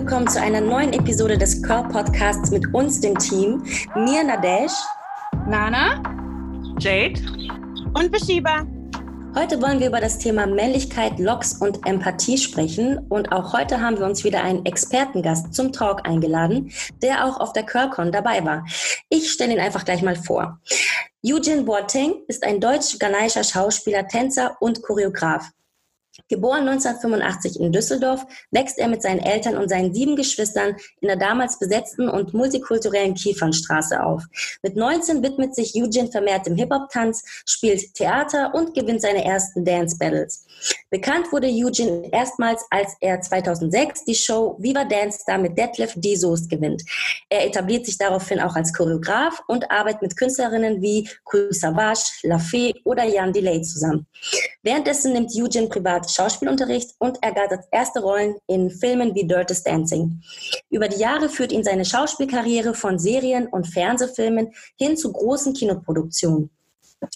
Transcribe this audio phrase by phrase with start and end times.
[0.00, 3.62] Willkommen zu einer neuen Episode des Curl Podcasts mit uns, dem Team.
[3.94, 4.72] Mir, Nadesh,
[5.46, 6.02] Nana,
[6.78, 7.20] Jade
[7.92, 8.66] und Beshiba.
[9.34, 12.96] Heute wollen wir über das Thema Männlichkeit, Locks und Empathie sprechen.
[13.10, 16.72] Und auch heute haben wir uns wieder einen Expertengast zum Talk eingeladen,
[17.02, 18.64] der auch auf der CurlCon dabei war.
[19.10, 20.60] Ich stelle ihn einfach gleich mal vor.
[21.22, 25.50] Eugene Boateng ist ein deutsch-ghanaischer Schauspieler, Tänzer und Choreograf.
[26.30, 31.16] Geboren 1985 in Düsseldorf, wächst er mit seinen Eltern und seinen sieben Geschwistern in der
[31.16, 34.22] damals besetzten und multikulturellen Kiefernstraße auf.
[34.62, 40.46] Mit 19 widmet sich Eugene vermehrt dem Hip-Hop-Tanz, spielt Theater und gewinnt seine ersten Dance-Battles.
[40.90, 46.16] Bekannt wurde Eugene erstmals, als er 2006 die Show Viva Dance Star mit Detlef D.
[46.16, 46.82] Soest gewinnt.
[47.28, 52.38] Er etabliert sich daraufhin auch als Choreograf und arbeitet mit Künstlerinnen wie Cool Savage, La
[52.38, 54.06] Fee oder Jan Delay zusammen.
[54.62, 60.20] Währenddessen nimmt Eugene privat Schauspielunterricht und ergattert erste Rollen in Filmen wie Dirtest Dancing.
[60.70, 66.50] Über die Jahre führt ihn seine Schauspielkarriere von Serien und Fernsehfilmen hin zu großen Kinoproduktionen.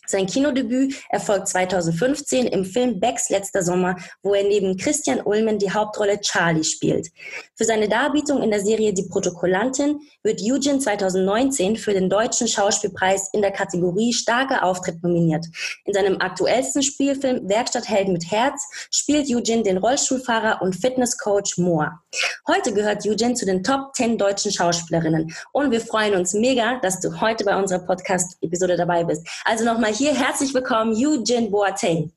[0.06, 5.70] Sein Kinodebüt erfolgt 2015 im Film Becks letzter Sommer, wo er neben Christian Ulmen die
[5.70, 7.08] Hauptrolle Charlie spielt.
[7.54, 13.28] Für seine Darbietung in der Serie Die Protokollantin wird Eugene 2019 für den Deutschen Schauspielpreis
[13.32, 15.44] in der Kategorie Starker Auftritt nominiert.
[15.84, 22.00] In seinem aktuellsten Spielfilm Werkstatthelden mit Herz spielt Eugene den Rollstuhlfahrer und Fitnesscoach Moa.
[22.48, 27.00] Heute gehört Eugene zu den Top 10 deutschen Schauspielerinnen und wir freuen uns mega, dass
[27.00, 29.28] du heute bei unserer Podcast-Episode dabei bist.
[29.44, 32.10] Also nochmal hier herzlich willkommen, Eugene Boateng.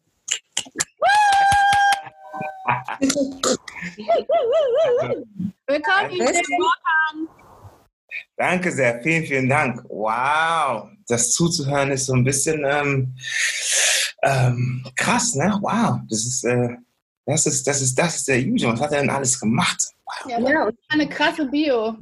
[5.68, 7.28] Willkommen, Eugene.
[8.36, 9.84] Danke sehr, vielen, vielen Dank.
[9.90, 13.16] Wow, das zuzuhören ist so ein bisschen ähm,
[14.24, 15.58] ähm, krass, ne?
[15.62, 16.70] Wow, das ist, äh,
[17.26, 18.74] das ist, das ist, das ist der Eugene.
[18.74, 19.84] Was hat er denn alles gemacht?
[20.06, 20.32] Wow.
[20.32, 20.70] Ja, ja.
[20.90, 21.96] eine krasse Bio.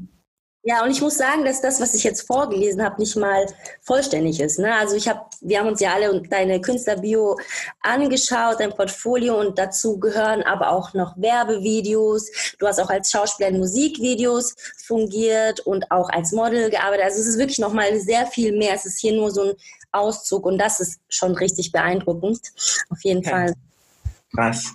[0.67, 3.45] Ja, und ich muss sagen, dass das, was ich jetzt vorgelesen habe, nicht mal
[3.81, 4.57] vollständig ist.
[4.57, 4.73] Ne?
[4.73, 7.37] Also ich habe, wir haben uns ja alle deine Künstlerbio
[7.81, 12.31] angeschaut, dein Portfolio und dazu gehören aber auch noch Werbevideos.
[12.57, 17.05] Du hast auch als Schauspieler in Musikvideos fungiert und auch als Model gearbeitet.
[17.05, 18.73] Also es ist wirklich noch mal sehr viel mehr.
[18.73, 19.53] Es ist hier nur so ein
[19.91, 22.39] Auszug und das ist schon richtig beeindruckend.
[22.89, 23.29] Auf jeden Ja.
[23.29, 23.53] Fall.
[24.33, 24.73] Krass.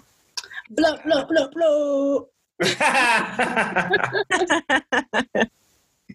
[0.69, 2.27] Bla, bla, bla, bla.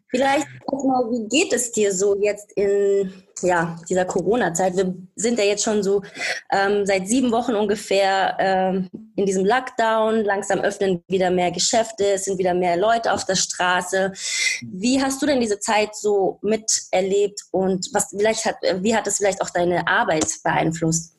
[0.10, 3.12] Vielleicht erstmal, wie geht es dir so jetzt in
[3.42, 4.78] ja, dieser Corona-Zeit?
[4.78, 6.04] Wir sind ja jetzt schon so
[6.52, 10.24] ähm, seit sieben Wochen ungefähr ähm, in diesem Lockdown.
[10.24, 14.14] Langsam öffnen wieder mehr Geschäfte, es sind wieder mehr Leute auf der Straße.
[14.62, 19.18] Wie hast du denn diese Zeit so miterlebt und was vielleicht hat, wie hat es
[19.18, 21.16] vielleicht auch deine Arbeit beeinflusst?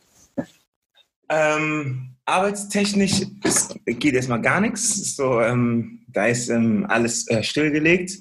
[1.28, 3.22] ähm, arbeitstechnisch
[3.86, 5.16] geht erstmal gar nichts.
[5.16, 8.18] So, ähm, da ist ähm, alles äh, stillgelegt.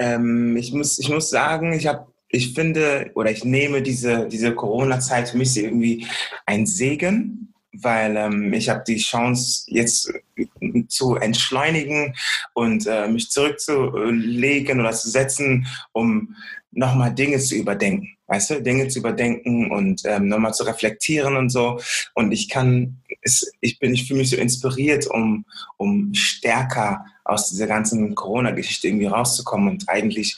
[0.00, 4.54] Ähm, ich, muss, ich muss sagen, ich habe ich finde oder ich nehme diese, diese
[4.54, 6.06] Corona-Zeit für mich irgendwie
[6.46, 12.14] ein Segen, weil ähm, ich habe die Chance jetzt äh, zu entschleunigen
[12.54, 16.34] und äh, mich zurückzulegen oder zu setzen, um
[16.72, 18.16] nochmal Dinge zu überdenken.
[18.26, 21.80] Weißt du, Dinge zu überdenken und ähm, nochmal zu reflektieren und so.
[22.14, 25.44] Und ich kann, es, ich bin, ich fühle mich so inspiriert, um,
[25.78, 29.68] um stärker aus dieser ganzen Corona-Geschichte irgendwie rauszukommen.
[29.68, 30.36] Und eigentlich,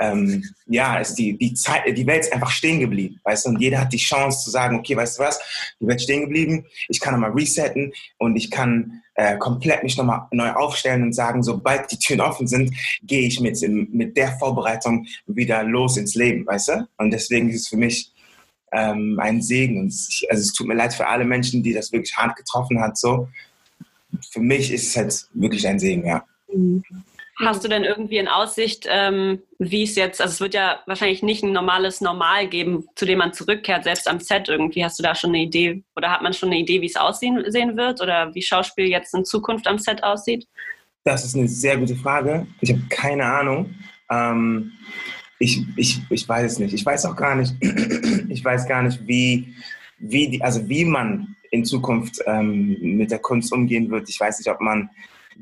[0.00, 3.50] ähm, ja, ist die, die Zeit, die Welt ist einfach stehen geblieben, weißt du?
[3.50, 5.40] Und jeder hat die Chance zu sagen, okay, weißt du was,
[5.80, 10.26] die Welt stehen geblieben, ich kann nochmal resetten und ich kann äh, komplett mich nochmal
[10.32, 15.06] neu aufstellen und sagen, sobald die Türen offen sind, gehe ich mit, mit der Vorbereitung
[15.26, 16.88] wieder los ins Leben, weißt du?
[16.98, 18.10] Und deswegen ist es für mich
[18.72, 19.78] ähm, ein Segen.
[19.78, 22.80] Und ich, also es tut mir leid für alle Menschen, die das wirklich hart getroffen
[22.80, 22.98] hat.
[22.98, 23.28] So,
[24.30, 26.24] für mich ist es halt wirklich ein Segen, ja.
[27.40, 31.22] Hast du denn irgendwie in Aussicht, ähm, wie es jetzt, also es wird ja wahrscheinlich
[31.22, 34.84] nicht ein normales Normal geben, zu dem man zurückkehrt, selbst am Set irgendwie.
[34.84, 37.44] Hast du da schon eine Idee oder hat man schon eine Idee, wie es aussehen
[37.48, 40.46] sehen wird oder wie Schauspiel jetzt in Zukunft am Set aussieht?
[41.02, 42.46] Das ist eine sehr gute Frage.
[42.60, 43.74] Ich habe keine Ahnung.
[44.10, 44.72] Ähm,
[45.40, 46.72] ich, ich, ich weiß es nicht.
[46.72, 47.54] Ich weiß auch gar nicht,
[48.28, 49.54] ich weiß gar nicht, wie,
[49.98, 54.08] wie, die, also wie man in Zukunft ähm, mit der Kunst umgehen wird.
[54.08, 54.90] Ich weiß nicht, ob man,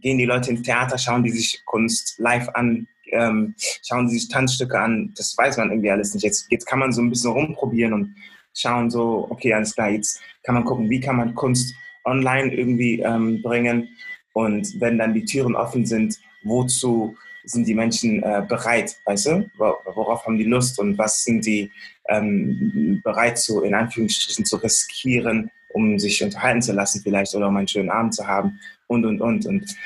[0.01, 4.29] gehen die Leute ins Theater, schauen die sich Kunst live an, ähm, schauen sie sich
[4.29, 5.13] Tanzstücke an.
[5.17, 6.23] Das weiß man irgendwie alles nicht.
[6.23, 8.15] Jetzt, jetzt kann man so ein bisschen rumprobieren und
[8.55, 11.75] schauen so, okay, alles klar, jetzt kann man gucken, wie kann man Kunst
[12.05, 13.89] online irgendwie ähm, bringen.
[14.35, 19.51] Und wenn dann die Türen offen sind, wozu sind die Menschen äh, bereit, weißt du?
[19.57, 21.71] Worauf haben die Lust und was sind die
[22.09, 27.57] ähm, bereit zu, in Anführungsstrichen, zu riskieren, um sich unterhalten zu lassen vielleicht oder um
[27.57, 29.47] einen schönen Abend zu haben und, und, und.
[29.47, 29.77] Und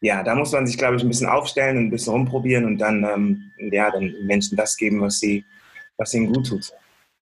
[0.00, 2.78] ja, da muss man sich, glaube ich, ein bisschen aufstellen und ein bisschen rumprobieren und
[2.78, 5.44] dann, ähm, ja, den Menschen das geben, was, sie,
[5.96, 6.72] was ihnen gut tut.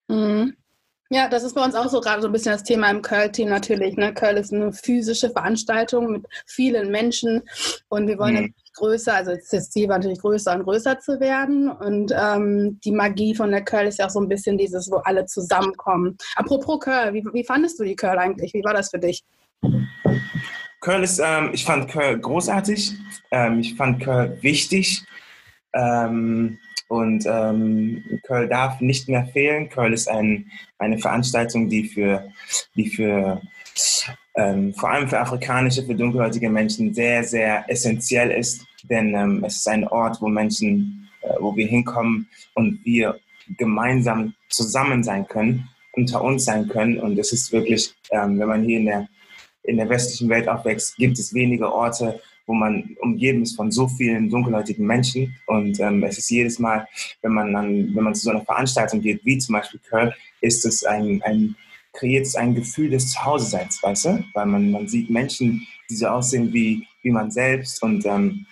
[0.09, 0.55] Mhm.
[1.13, 3.49] Ja, das ist bei uns auch so gerade so ein bisschen das Thema im Curl-Team
[3.49, 3.97] natürlich.
[3.97, 4.15] Ne?
[4.15, 7.43] Curl ist eine physische Veranstaltung mit vielen Menschen
[7.89, 8.41] und wir wollen Mhm.
[8.43, 12.93] natürlich größer, also das Ziel war natürlich größer und größer zu werden und ähm, die
[12.93, 16.17] Magie von der Curl ist ja auch so ein bisschen dieses, wo alle zusammenkommen.
[16.37, 18.55] Apropos Curl, wie, wie fandest du die Curl eigentlich?
[18.55, 19.25] Wie war das für dich?
[20.79, 22.93] Curl ist, ähm, ich fand Curl großartig,
[23.33, 25.05] ähm, ich fand Curl wichtig
[25.73, 26.57] ähm,
[26.91, 29.69] und ähm, Curl darf nicht mehr fehlen.
[29.69, 32.29] Curl ist ein, eine Veranstaltung, die für,
[32.75, 33.41] die für
[34.35, 39.59] ähm, vor allem für afrikanische, für dunkelhäutige Menschen sehr, sehr essentiell ist, denn ähm, es
[39.59, 43.21] ist ein Ort, wo Menschen, äh, wo wir hinkommen und wir
[43.57, 48.65] gemeinsam zusammen sein können, unter uns sein können und es ist wirklich, ähm, wenn man
[48.65, 49.09] hier in der
[49.63, 52.21] in der westlichen Welt aufwächst, gibt es wenige Orte,
[52.51, 55.37] wo man umgeben ist von so vielen dunkelhäutigen Menschen.
[55.47, 56.85] Und ähm, es ist jedes Mal,
[57.23, 60.67] wenn man, dann, wenn man zu so einer Veranstaltung geht, wie zum Beispiel Köln, ist
[60.67, 61.55] es ein, ein
[61.93, 64.25] kreiert es ein Gefühl des Zuhause-Seins, weißt du?
[64.35, 68.47] Weil man, man sieht Menschen, die so aussehen wie, wie man selbst und ähm,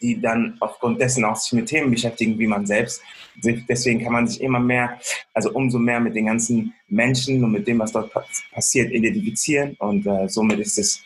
[0.00, 3.02] die dann aufgrund dessen auch sich mit Themen beschäftigen wie man selbst.
[3.42, 4.98] Deswegen kann man sich immer mehr,
[5.34, 8.12] also umso mehr mit den ganzen Menschen und mit dem, was dort
[8.52, 9.74] passiert, identifizieren.
[9.80, 11.02] Und äh, somit ist es,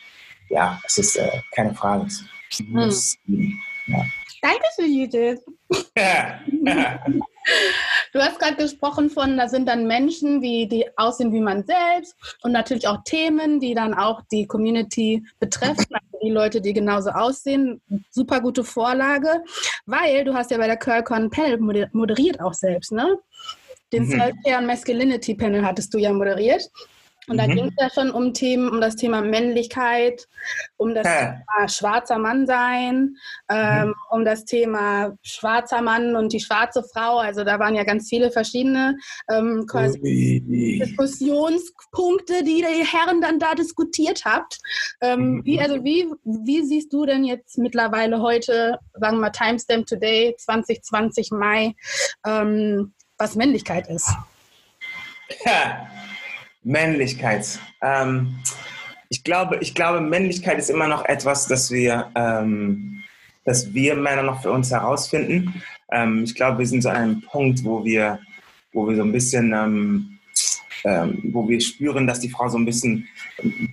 [0.53, 2.07] ja, es ist äh, keine Frage.
[2.75, 3.17] Das,
[3.87, 4.05] ja.
[4.43, 5.41] Dankeschön, Judith.
[8.13, 12.15] Du hast gerade gesprochen von, da sind dann Menschen, die, die aussehen wie man selbst
[12.43, 17.11] und natürlich auch Themen, die dann auch die Community betreffen, also die Leute, die genauso
[17.11, 17.81] aussehen.
[18.11, 19.43] Super gute Vorlage,
[19.87, 21.59] weil du hast ja bei der CurlCon Panel
[21.93, 23.19] moderiert auch selbst, ne?
[23.93, 24.11] Den mhm.
[24.11, 26.69] Self-Care und Masculinity Panel hattest du ja moderiert.
[27.29, 27.55] Und da mhm.
[27.55, 30.27] ging es ja schon um Themen, um das Thema Männlichkeit,
[30.77, 31.35] um das ja.
[31.35, 33.17] Thema schwarzer Mann sein,
[33.49, 33.95] ähm, mhm.
[34.11, 37.19] um das Thema schwarzer Mann und die schwarze Frau.
[37.19, 38.97] Also da waren ja ganz viele verschiedene
[39.31, 44.59] ähm, Diskussionspunkte, die die Herren dann da diskutiert habt.
[45.01, 45.45] Ähm, mhm.
[45.45, 50.35] wie, also wie, wie siehst du denn jetzt mittlerweile heute, sagen wir mal Timestamp Today,
[50.39, 51.77] 2020 Mai,
[52.27, 54.11] ähm, was Männlichkeit ist?
[55.45, 55.87] Ja.
[56.65, 57.59] Männlichkeit.
[57.81, 58.39] Ähm,
[59.09, 63.03] ich, glaube, ich glaube, Männlichkeit ist immer noch etwas, das wir, ähm,
[63.45, 65.63] das wir Männer noch für uns herausfinden.
[65.91, 68.19] Ähm, ich glaube, wir sind so an einem Punkt, wo wir,
[68.73, 70.19] wo wir so ein bisschen, ähm,
[70.85, 73.07] ähm, wo wir spüren, dass die Frau so ein bisschen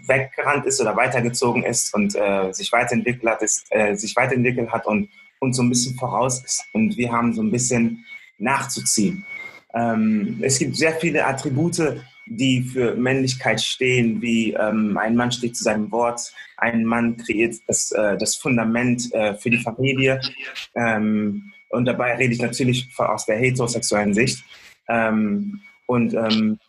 [0.06, 4.85] weggerannt ist oder weitergezogen ist und äh, sich weiterentwickelt hat, ist, äh, sich weiterentwickelt hat
[4.85, 5.09] und
[5.39, 6.65] uns so ein bisschen voraus ist.
[6.74, 8.06] Und wir haben so ein bisschen
[8.38, 9.25] nachzuziehen.
[9.74, 15.57] Ähm, es gibt sehr viele Attribute, die für Männlichkeit stehen, wie ähm, ein Mann steht
[15.57, 20.21] zu seinem Wort, ein Mann kreiert das, äh, das Fundament äh, für die Familie.
[20.75, 24.43] Ähm, und dabei rede ich natürlich aus der heterosexuellen Sicht.
[24.87, 26.59] Ähm, und ähm,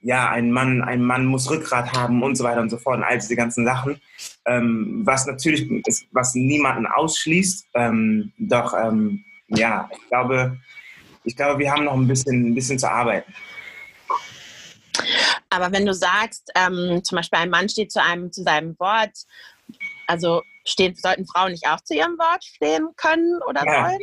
[0.00, 3.04] ja, ein Mann, ein Mann muss Rückgrat haben und so weiter und so fort und
[3.04, 4.00] all diese ganzen Sachen,
[4.46, 7.66] ähm, was natürlich ist, was niemanden ausschließt.
[7.74, 8.74] Ähm, doch
[9.48, 10.58] ja, ich glaube,
[11.24, 13.32] ich glaube, wir haben noch ein bisschen, ein bisschen zu arbeiten.
[15.50, 19.12] Aber wenn du sagst, ähm, zum Beispiel ein Mann steht zu einem zu seinem Wort,
[20.06, 23.88] also stehen, sollten Frauen nicht auch zu ihrem Wort stehen können oder ja.
[23.88, 24.00] sollen?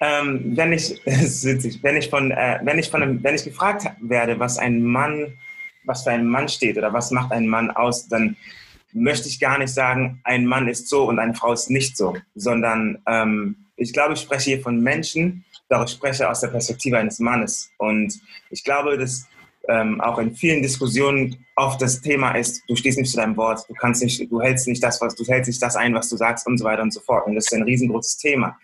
[0.00, 3.86] Ähm, wenn ich, witzig, wenn ich von, äh, wenn ich von einem, wenn ich gefragt
[4.00, 5.38] werde, was ein Mann,
[5.84, 8.36] was für ein Mann steht oder was macht ein Mann aus, dann
[8.92, 12.16] möchte ich gar nicht sagen, ein Mann ist so und eine Frau ist nicht so,
[12.34, 16.98] sondern ähm, ich glaube, ich spreche hier von Menschen, doch ich spreche aus der Perspektive
[16.98, 17.70] eines Mannes.
[17.78, 19.26] Und ich glaube, dass
[19.68, 23.60] ähm, auch in vielen Diskussionen oft das Thema ist, du stehst nicht zu deinem Wort,
[23.68, 26.16] du kannst nicht, du hältst nicht das, was du hältst nicht das ein, was du
[26.16, 27.26] sagst und so weiter und so fort.
[27.26, 28.58] Und das ist ein riesengroßes Thema.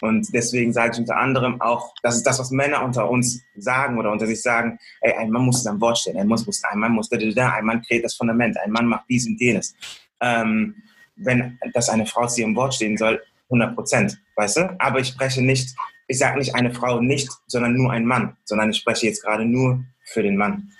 [0.00, 3.98] Und deswegen sage ich unter anderem auch, das ist das, was Männer unter uns sagen
[3.98, 6.64] oder unter sich sagen, ey, ein Mann muss zu seinem Wort stehen, ein Mann muss,
[6.64, 9.74] ein Mann muss, da, ein Mann kreiert das Fundament, ein Mann macht dies und jenes.
[10.20, 10.74] Ähm,
[11.16, 14.76] wenn das eine Frau zu ihrem Wort stehen soll, 100 Prozent, weißt du?
[14.80, 15.74] Aber ich spreche nicht,
[16.08, 19.44] ich sage nicht eine Frau nicht, sondern nur ein Mann, sondern ich spreche jetzt gerade
[19.44, 20.70] nur für den Mann.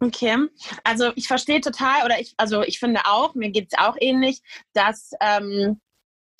[0.00, 0.36] Okay,
[0.84, 4.42] also ich verstehe total, oder ich, also ich finde auch, mir geht es auch ähnlich,
[4.72, 5.80] dass ähm,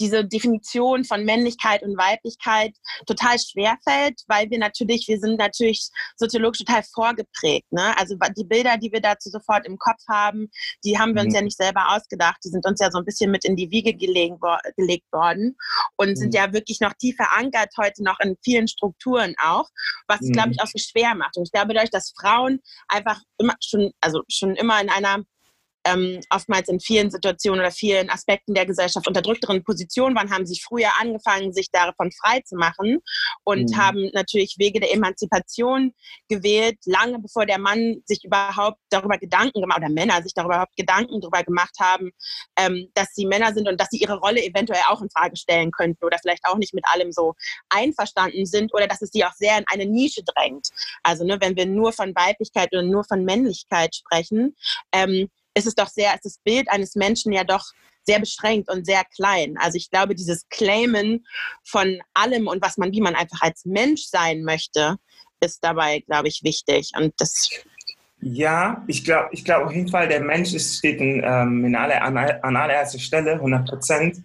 [0.00, 2.74] diese Definition von Männlichkeit und Weiblichkeit
[3.06, 7.70] total schwer fällt, weil wir natürlich, wir sind natürlich soziologisch total vorgeprägt.
[7.70, 7.96] Ne?
[7.98, 10.50] Also die Bilder, die wir dazu sofort im Kopf haben,
[10.84, 11.36] die haben wir uns mhm.
[11.36, 12.38] ja nicht selber ausgedacht.
[12.44, 14.38] Die sind uns ja so ein bisschen mit in die Wiege gelegen,
[14.76, 15.56] gelegt worden
[15.96, 16.16] und mhm.
[16.16, 19.68] sind ja wirklich noch tief verankert heute noch in vielen Strukturen auch,
[20.06, 20.32] was es, mhm.
[20.32, 21.36] glaube ich, auch so schwer macht.
[21.36, 25.24] Und ich glaube, dadurch, dass Frauen einfach immer schon, also schon immer in einer
[25.84, 30.62] ähm, oftmals in vielen Situationen oder vielen Aspekten der Gesellschaft unterdrückteren Positionen waren, haben sich
[30.62, 32.98] früher angefangen, sich davon frei zu machen
[33.44, 33.76] und mhm.
[33.76, 35.92] haben natürlich Wege der Emanzipation
[36.28, 40.76] gewählt, lange bevor der Mann sich überhaupt darüber Gedanken gemacht oder Männer sich darüber überhaupt
[40.76, 42.10] Gedanken darüber gemacht haben,
[42.56, 45.70] ähm, dass sie Männer sind und dass sie ihre Rolle eventuell auch in Frage stellen
[45.70, 47.34] könnten oder vielleicht auch nicht mit allem so
[47.68, 50.68] einverstanden sind oder dass es sie auch sehr in eine Nische drängt.
[51.02, 54.56] Also ne, wenn wir nur von Weiblichkeit oder nur von Männlichkeit sprechen,
[54.92, 57.64] ähm, ist es doch sehr, ist das Bild eines Menschen ja doch
[58.06, 59.56] sehr beschränkt und sehr klein.
[59.58, 61.26] Also ich glaube, dieses Claimen
[61.64, 64.96] von allem und was man, wie man einfach als Mensch sein möchte,
[65.40, 66.92] ist dabei, glaube ich, wichtig.
[66.96, 67.50] Und das
[68.20, 71.76] ja, ich glaube ich glaub auf jeden Fall, der Mensch ist, steht in, ähm, in
[71.76, 74.18] aller, an, an allererster Stelle, 100 Prozent.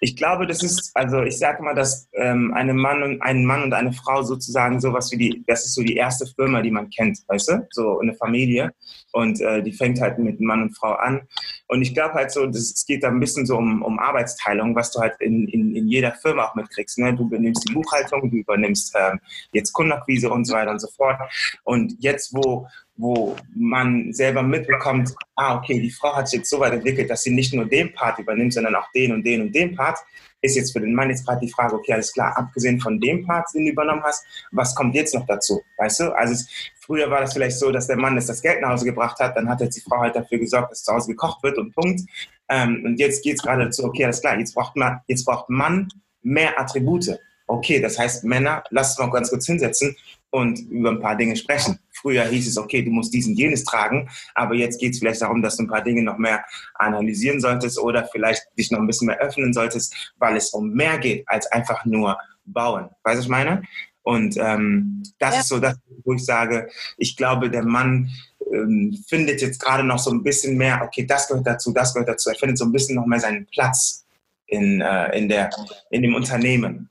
[0.00, 3.64] Ich glaube, das ist, also ich sage mal, dass ähm, eine Mann und, ein Mann
[3.64, 6.88] und eine Frau sozusagen sowas wie die, das ist so die erste Firma, die man
[6.90, 7.66] kennt, weißt du?
[7.70, 8.72] So eine Familie.
[9.12, 11.22] Und äh, die fängt halt mit Mann und Frau an.
[11.68, 14.74] Und ich glaube halt so, das, es geht da ein bisschen so um, um Arbeitsteilung,
[14.74, 16.98] was du halt in, in, in jeder Firma auch mitkriegst.
[16.98, 17.14] Ne?
[17.14, 19.20] Du übernimmst die Buchhaltung, du übernimmst ähm,
[19.52, 21.18] jetzt Kundenakquise und so weiter und so fort.
[21.64, 26.60] Und jetzt, wo wo man selber mitbekommt, ah, okay, die Frau hat sich jetzt so
[26.60, 29.54] weit entwickelt, dass sie nicht nur den Part übernimmt, sondern auch den und den und
[29.54, 29.98] den Part,
[30.42, 33.24] ist jetzt für den Mann jetzt gerade die Frage, okay, alles klar, abgesehen von dem
[33.24, 35.62] Part, den du übernommen hast, was kommt jetzt noch dazu?
[35.78, 36.16] Weißt du?
[36.16, 36.48] Also es,
[36.80, 39.36] früher war das vielleicht so, dass der Mann das, das Geld nach Hause gebracht hat,
[39.36, 42.02] dann hat jetzt die Frau halt dafür gesorgt, dass zu Hause gekocht wird und Punkt.
[42.48, 45.48] Ähm, und jetzt geht es gerade dazu, okay, alles klar, jetzt braucht man, jetzt braucht
[45.48, 45.88] Mann
[46.22, 47.18] mehr Attribute.
[47.46, 49.96] Okay, das heißt, Männer, lasst uns mal ganz kurz hinsetzen
[50.30, 51.78] und über ein paar Dinge sprechen.
[52.02, 55.40] Früher hieß es, okay, du musst diesen jenes tragen, aber jetzt geht es vielleicht darum,
[55.40, 56.44] dass du ein paar Dinge noch mehr
[56.74, 60.98] analysieren solltest oder vielleicht dich noch ein bisschen mehr öffnen solltest, weil es um mehr
[60.98, 62.88] geht als einfach nur bauen.
[63.04, 63.62] Weißt du, was ich meine?
[64.02, 65.40] Und ähm, das ja.
[65.40, 68.10] ist so das, wo ich sage, ich glaube, der Mann
[68.52, 72.08] ähm, findet jetzt gerade noch so ein bisschen mehr, okay, das gehört dazu, das gehört
[72.08, 72.30] dazu.
[72.30, 74.04] Er findet so ein bisschen noch mehr seinen Platz
[74.46, 75.50] in, äh, in, der,
[75.90, 76.90] in dem Unternehmen.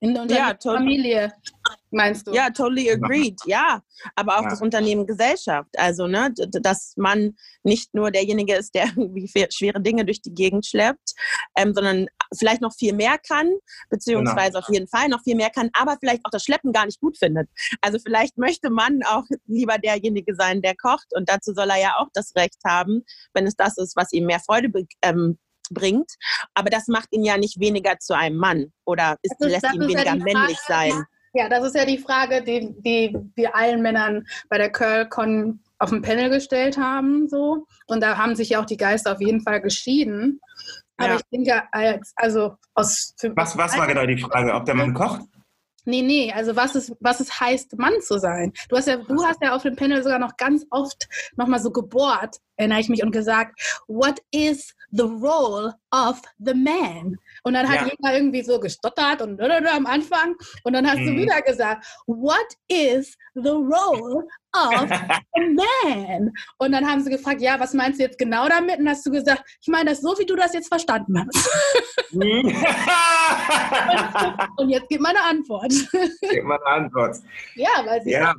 [0.00, 1.32] In der ja, Familie,
[1.90, 2.32] meinst du?
[2.32, 3.40] Ja, totally agreed.
[3.46, 3.82] Ja,
[4.14, 4.50] aber auch ja.
[4.50, 5.70] das Unternehmen Gesellschaft.
[5.76, 10.66] Also, ne, dass man nicht nur derjenige ist, der irgendwie schwere Dinge durch die Gegend
[10.66, 11.14] schleppt,
[11.56, 13.50] ähm, sondern vielleicht noch viel mehr kann,
[13.90, 14.60] beziehungsweise genau.
[14.60, 17.18] auf jeden Fall noch viel mehr kann, aber vielleicht auch das Schleppen gar nicht gut
[17.18, 17.48] findet.
[17.80, 21.94] Also vielleicht möchte man auch lieber derjenige sein, der kocht und dazu soll er ja
[21.98, 24.70] auch das Recht haben, wenn es das ist, was ihm mehr Freude
[25.02, 25.38] ähm,
[25.70, 26.10] bringt.
[26.54, 29.80] Aber das macht ihn ja nicht weniger zu einem Mann oder ist, ist, lässt ihn
[29.80, 31.04] weniger ja männlich Frage, sein.
[31.34, 35.90] Ja, das ist ja die Frage, die, die wir allen Männern bei der CurlCon auf
[35.90, 37.28] dem Panel gestellt haben.
[37.28, 37.66] So.
[37.86, 40.40] Und da haben sich ja auch die Geister auf jeden Fall geschieden.
[40.96, 41.16] Aber ja.
[41.16, 43.14] ich denke, als, also aus.
[43.34, 44.52] Was, was war genau die Frage?
[44.52, 45.22] Ob der Mann kocht?
[45.88, 48.52] Nee, nee, also was es, was es heißt, Mann zu sein.
[48.68, 51.70] Du hast ja, du hast ja auf dem Panel sogar noch ganz oft nochmal so
[51.70, 57.16] gebohrt, erinnere ich mich, und gesagt, what is the role of the man?
[57.42, 57.86] Und dann hat ja.
[57.86, 60.34] jeder irgendwie so gestottert und am Anfang.
[60.64, 61.06] Und dann hast mhm.
[61.06, 66.32] du wieder gesagt, what is the role of a man?
[66.58, 68.78] Und dann haben sie gefragt, ja, was meinst du jetzt genau damit?
[68.78, 71.50] Und hast du gesagt, ich meine das so, wie du das jetzt verstanden hast.
[72.12, 72.48] Mhm.
[74.56, 75.72] und jetzt gib meine Antwort.
[76.20, 77.16] Gib meine Antwort.
[77.54, 78.12] Ja, weil sie.
[78.12, 78.34] Ja.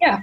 [0.00, 0.22] ja.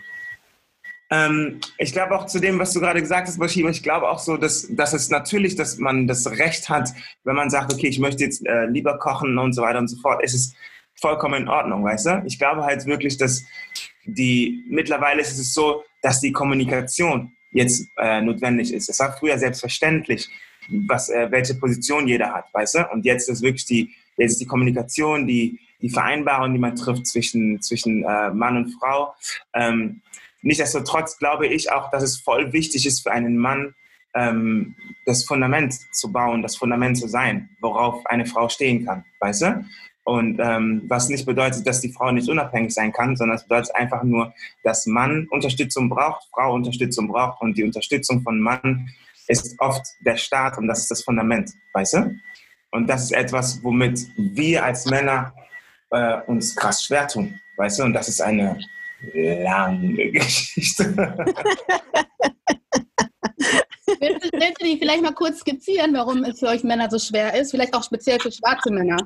[1.11, 4.19] Ähm, ich glaube auch zu dem, was du gerade gesagt hast, Bashir, ich glaube auch
[4.19, 6.89] so, dass, dass es natürlich, dass man das Recht hat,
[7.23, 9.99] wenn man sagt, okay, ich möchte jetzt äh, lieber kochen und so weiter und so
[10.01, 10.53] fort, ist es
[10.95, 12.23] vollkommen in Ordnung, weißt du?
[12.25, 13.43] Ich glaube halt wirklich, dass
[14.05, 18.89] die, mittlerweile ist es so, dass die Kommunikation jetzt äh, notwendig ist.
[18.89, 20.29] Es war früher selbstverständlich,
[20.87, 22.91] was, äh, welche Position jeder hat, weißt du?
[22.91, 27.07] Und jetzt ist wirklich die, jetzt ist die Kommunikation, die, die Vereinbarung, die man trifft
[27.07, 29.15] zwischen, zwischen äh, Mann und Frau,
[29.53, 30.01] ähm,
[30.41, 33.73] Nichtsdestotrotz glaube ich auch, dass es voll wichtig ist für einen Mann,
[34.15, 39.41] ähm, das Fundament zu bauen, das Fundament zu sein, worauf eine Frau stehen kann, weißt
[39.41, 39.65] du?
[40.03, 43.75] Und ähm, was nicht bedeutet, dass die Frau nicht unabhängig sein kann, sondern es bedeutet
[43.75, 48.89] einfach nur, dass Mann Unterstützung braucht, Frau Unterstützung braucht und die Unterstützung von Mann
[49.27, 52.19] ist oft der Start und das ist das Fundament, weißt du?
[52.71, 55.33] Und das ist etwas, womit wir als Männer
[55.91, 57.83] äh, uns krass schwer tun, weißt du?
[57.83, 58.57] Und das ist eine
[59.13, 60.93] lange Geschichte.
[63.99, 66.99] willst, du, willst du die vielleicht mal kurz skizzieren, warum es für euch Männer so
[66.99, 67.51] schwer ist?
[67.51, 68.97] Vielleicht auch speziell für schwarze Männer.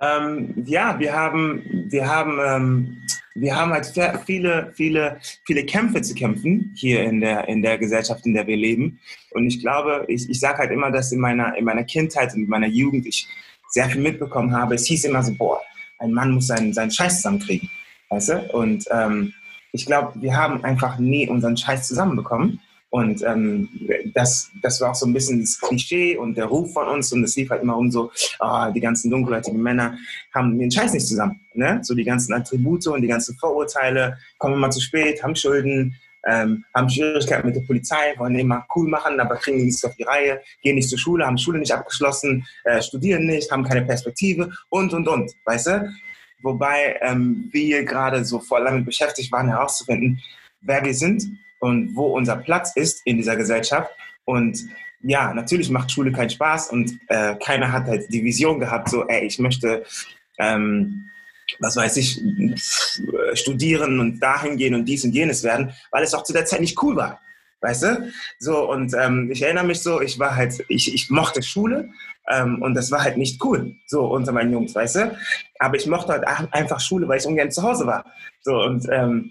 [0.00, 2.98] Ähm, ja, wir haben, wir haben, ähm,
[3.34, 3.86] wir haben halt
[4.26, 8.56] viele, viele, viele Kämpfe zu kämpfen hier in der, in der Gesellschaft, in der wir
[8.56, 8.98] leben.
[9.30, 12.42] Und ich glaube, ich, ich sage halt immer, dass in meiner, in meiner Kindheit und
[12.42, 13.28] in meiner Jugend ich
[13.68, 14.74] sehr viel mitbekommen habe.
[14.74, 15.60] Es hieß immer so, boah,
[15.98, 17.70] ein Mann muss seinen, seinen Scheiß zusammenkriegen.
[18.12, 18.52] Weißt du?
[18.52, 19.32] Und ähm,
[19.72, 22.60] ich glaube, wir haben einfach nie unseren Scheiß zusammenbekommen.
[22.90, 23.70] Und ähm,
[24.12, 27.10] das, das war auch so ein bisschen das Klischee und der Ruf von uns.
[27.10, 29.96] Und es lief halt immer um so, oh, die ganzen dunkelhäutigen Männer
[30.34, 31.40] haben den Scheiß nicht zusammen.
[31.54, 31.80] Ne?
[31.82, 36.66] So die ganzen Attribute und die ganzen Vorurteile, kommen immer zu spät, haben Schulden, ähm,
[36.74, 40.42] haben Schwierigkeiten mit der Polizei, wollen immer cool machen, aber kriegen nichts auf die Reihe,
[40.62, 44.92] gehen nicht zur Schule, haben Schule nicht abgeschlossen, äh, studieren nicht, haben keine Perspektive und,
[44.92, 45.92] und, und, weißt du?
[46.42, 50.20] Wobei ähm, wir gerade so voll damit beschäftigt waren, herauszufinden,
[50.60, 51.24] wer wir sind
[51.60, 53.90] und wo unser Platz ist in dieser Gesellschaft.
[54.24, 54.66] Und
[55.02, 59.06] ja, natürlich macht Schule keinen Spaß und äh, keiner hat halt die Vision gehabt, so,
[59.06, 59.84] ey, ich möchte,
[60.38, 61.08] ähm,
[61.58, 62.20] was weiß ich,
[63.34, 66.60] studieren und dahin gehen und dies und jenes werden, weil es auch zu der Zeit
[66.60, 67.20] nicht cool war.
[67.60, 68.12] Weißt du?
[68.40, 71.90] So, und ähm, ich erinnere mich so, ich war halt, ich, ich mochte Schule
[72.30, 75.16] ähm, und das war halt nicht cool, so unter meinen Jungs, weißt du?
[75.58, 78.04] Aber ich mochte halt einfach Schule, weil ich ungern zu Hause war.
[78.42, 79.30] So, und ähm,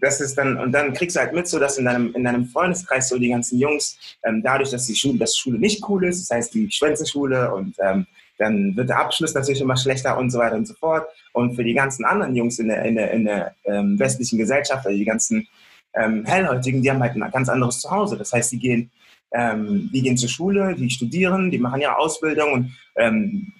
[0.00, 2.46] das ist dann, und dann kriegst du halt mit, so dass in deinem, in deinem
[2.46, 6.22] Freundeskreis so die ganzen Jungs, ähm, dadurch, dass die Schule, dass Schule nicht cool ist,
[6.22, 8.06] das heißt die schwänze Schule und ähm,
[8.40, 11.06] dann wird der Abschluss natürlich immer schlechter und so weiter und so fort.
[11.34, 14.86] Und für die ganzen anderen Jungs in der, in der, in der ähm, westlichen Gesellschaft,
[14.86, 15.46] also die ganzen
[15.94, 18.16] ähm, Hellhäutigen, die haben halt ein ganz anderes Zuhause.
[18.16, 18.90] Das heißt, die gehen,
[19.32, 23.52] ähm, die gehen zur Schule, die studieren, die machen ja Ausbildung und ähm,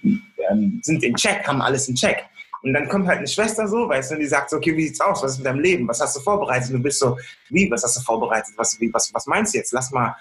[0.50, 2.24] ähm, sind in Check, haben alles in Check.
[2.62, 5.00] Und dann kommt halt eine Schwester so, weißt du, die sagt so, okay, wie sieht's
[5.00, 5.22] aus?
[5.22, 5.88] Was ist mit deinem Leben?
[5.88, 6.68] Was hast du vorbereitet?
[6.70, 7.16] Und du bist so,
[7.48, 8.52] wie, was hast du vorbereitet?
[8.56, 9.72] Was, wie, was, was meinst du jetzt?
[9.72, 10.14] Lass mal,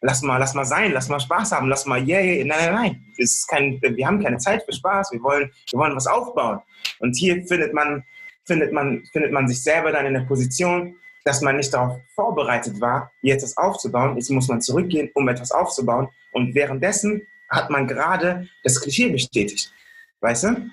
[0.00, 2.44] lass mal, lass mal sein, lass mal Spaß haben, lass mal, yeah, yeah.
[2.44, 3.04] nein, nein, nein.
[3.18, 6.60] Das ist kein, wir haben keine Zeit für Spaß, wir wollen, wir wollen was aufbauen.
[6.98, 8.02] Und hier findet man,
[8.44, 12.80] findet man, findet man sich selber dann in der Position, dass man nicht darauf vorbereitet
[12.80, 14.16] war, jetzt das aufzubauen.
[14.16, 16.08] Jetzt muss man zurückgehen, um etwas aufzubauen.
[16.30, 19.72] Und währenddessen hat man gerade das Klischee bestätigt.
[20.20, 20.70] Weißt du?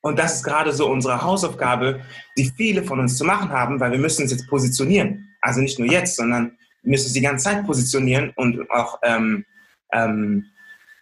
[0.00, 2.02] Und das ist gerade so unsere Hausaufgabe,
[2.38, 5.34] die viele von uns zu machen haben, weil wir müssen uns jetzt positionieren.
[5.40, 9.44] Also nicht nur jetzt, sondern müssen uns die ganze Zeit positionieren und auch ähm,
[9.92, 10.46] ähm,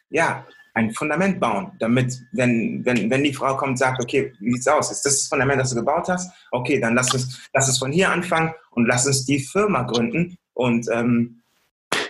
[0.09, 4.53] ja, ein Fundament bauen, damit, wenn, wenn, wenn die Frau kommt und sagt, okay, wie
[4.53, 4.91] sieht's aus?
[4.91, 6.31] Ist das das Fundament, das du gebaut hast?
[6.51, 10.37] Okay, dann lass uns, lass uns von hier anfangen und lass uns die Firma gründen
[10.55, 11.43] und ähm,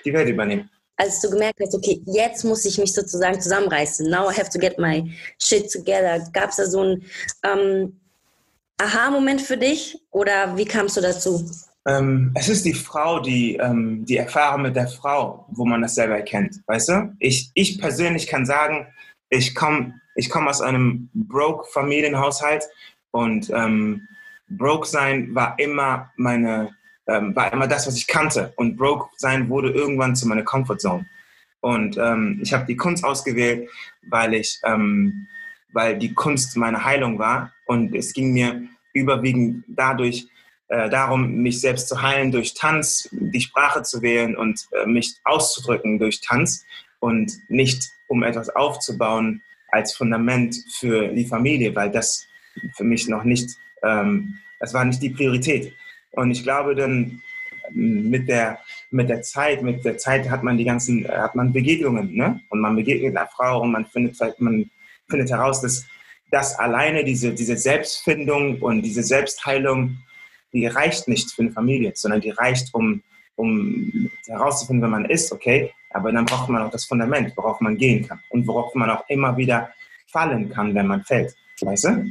[0.04, 4.28] die Welt übernehmen als du gemerkt hast, okay, jetzt muss ich mich sozusagen zusammenreißen, now
[4.28, 5.08] I have to get my
[5.40, 7.04] shit together, gab es da so einen
[7.44, 8.00] ähm,
[8.78, 11.48] Aha-Moment für dich oder wie kamst du dazu?
[11.86, 15.94] Ähm, es ist die Frau, die, ähm, die Erfahrung mit der Frau, wo man das
[15.94, 17.16] selber erkennt, weißt du?
[17.18, 18.86] Ich, ich persönlich kann sagen,
[19.30, 22.64] ich komme ich komm aus einem Broke-Familienhaushalt
[23.12, 24.08] und ähm,
[24.48, 26.74] Broke sein war immer meine,
[27.06, 28.52] ähm, war immer das, was ich kannte.
[28.56, 31.06] Und broke sein wurde irgendwann zu meiner Comfortzone.
[31.60, 33.70] Und ähm, ich habe die Kunst ausgewählt,
[34.10, 35.28] weil ich, ähm,
[35.72, 37.52] weil die Kunst meine Heilung war.
[37.66, 38.62] Und es ging mir
[38.94, 40.26] überwiegend dadurch
[40.68, 45.16] äh, darum, mich selbst zu heilen durch Tanz, die Sprache zu wählen und äh, mich
[45.24, 46.64] auszudrücken durch Tanz
[47.00, 52.26] und nicht um etwas aufzubauen als Fundament für die Familie, weil das
[52.74, 53.50] für mich noch nicht,
[53.82, 55.72] ähm, das war nicht die Priorität.
[56.12, 57.22] Und ich glaube dann
[57.70, 58.58] mit der,
[58.90, 62.40] mit der Zeit, mit der Zeit hat man die ganzen, hat man Begegnungen, ne?
[62.48, 64.70] Und man begegnet einer Frau und man findet, man
[65.08, 65.86] findet heraus, dass
[66.30, 69.98] das alleine, diese, diese Selbstfindung und diese Selbstheilung,
[70.52, 73.02] die reicht nicht für eine Familie, sondern die reicht, um,
[73.36, 75.72] um herauszufinden, wer man ist, okay?
[75.90, 79.04] Aber dann braucht man auch das Fundament, worauf man gehen kann und worauf man auch
[79.08, 79.70] immer wieder
[80.06, 81.34] fallen kann, wenn man fällt.
[81.60, 82.06] Weißt du?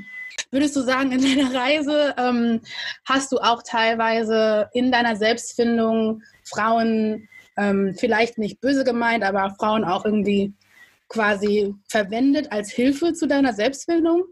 [0.51, 2.61] Würdest du sagen, in deiner Reise ähm,
[3.05, 9.83] hast du auch teilweise in deiner Selbstfindung Frauen, ähm, vielleicht nicht böse gemeint, aber Frauen
[9.83, 10.53] auch irgendwie
[11.09, 14.25] quasi verwendet als Hilfe zu deiner Selbstfindung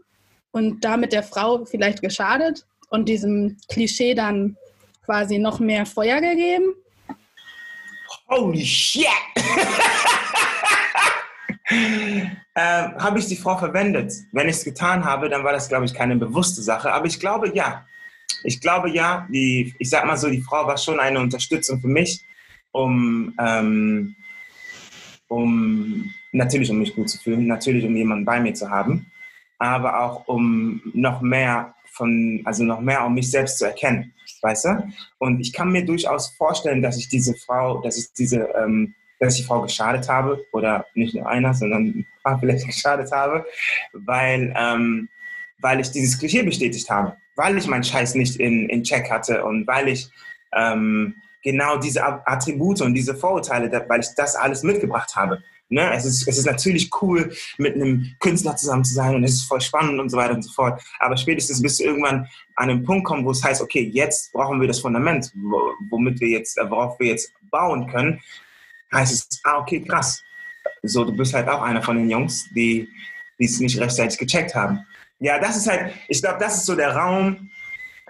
[0.52, 4.56] und damit der Frau vielleicht geschadet und diesem Klischee dann
[5.04, 6.74] quasi noch mehr Feuer gegeben?
[8.28, 9.06] Holy shit!
[12.54, 14.12] äh, habe ich die Frau verwendet?
[14.32, 16.92] Wenn ich es getan habe, dann war das, glaube ich, keine bewusste Sache.
[16.92, 17.86] Aber ich glaube, ja.
[18.42, 19.26] Ich glaube, ja.
[19.30, 22.24] Die, ich sag mal so, die Frau war schon eine Unterstützung für mich,
[22.72, 24.16] um, ähm,
[25.28, 29.10] um natürlich, um mich gut zu fühlen, natürlich, um jemanden bei mir zu haben,
[29.58, 34.64] aber auch um noch mehr von, also noch mehr, um mich selbst zu erkennen, weißt
[34.66, 34.92] du?
[35.18, 39.34] Und ich kann mir durchaus vorstellen, dass ich diese Frau, dass ich diese ähm, dass
[39.34, 43.44] ich die Frau geschadet habe oder nicht nur einer, sondern ein paar vielleicht geschadet habe,
[43.92, 45.08] weil, ähm,
[45.60, 49.44] weil ich dieses Klischee bestätigt habe, weil ich meinen Scheiß nicht in, in Check hatte
[49.44, 50.10] und weil ich
[50.54, 55.42] ähm, genau diese Attribute und diese Vorurteile, weil ich das alles mitgebracht habe.
[55.68, 55.92] Ne?
[55.94, 59.48] Es, ist, es ist natürlich cool, mit einem Künstler zusammen zu sein und es ist
[59.48, 60.80] voll spannend und so weiter und so fort.
[61.00, 64.60] Aber spätestens bist du irgendwann an einem Punkt kommen, wo es heißt, okay, jetzt brauchen
[64.60, 65.32] wir das Fundament,
[65.90, 68.20] womit wir jetzt, worauf wir jetzt bauen können,
[68.92, 70.22] heißt es, ah, okay, krass.
[70.82, 72.88] So, du bist halt auch einer von den Jungs, die
[73.38, 74.80] es nicht rechtzeitig gecheckt haben.
[75.18, 77.50] Ja, das ist halt, ich glaube, das ist so der Raum,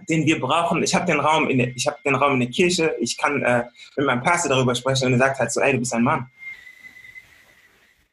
[0.09, 0.83] den wir brauchen.
[0.83, 1.73] Ich habe den Raum in der,
[2.05, 2.95] den Raum in der Kirche.
[3.01, 3.64] Ich kann äh,
[3.97, 6.27] mit meinem Pastor darüber sprechen und er sagt halt so, ey, du bist ein Mann.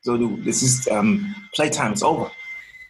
[0.04, 2.30] So, du, das ist ähm, Playtime is over.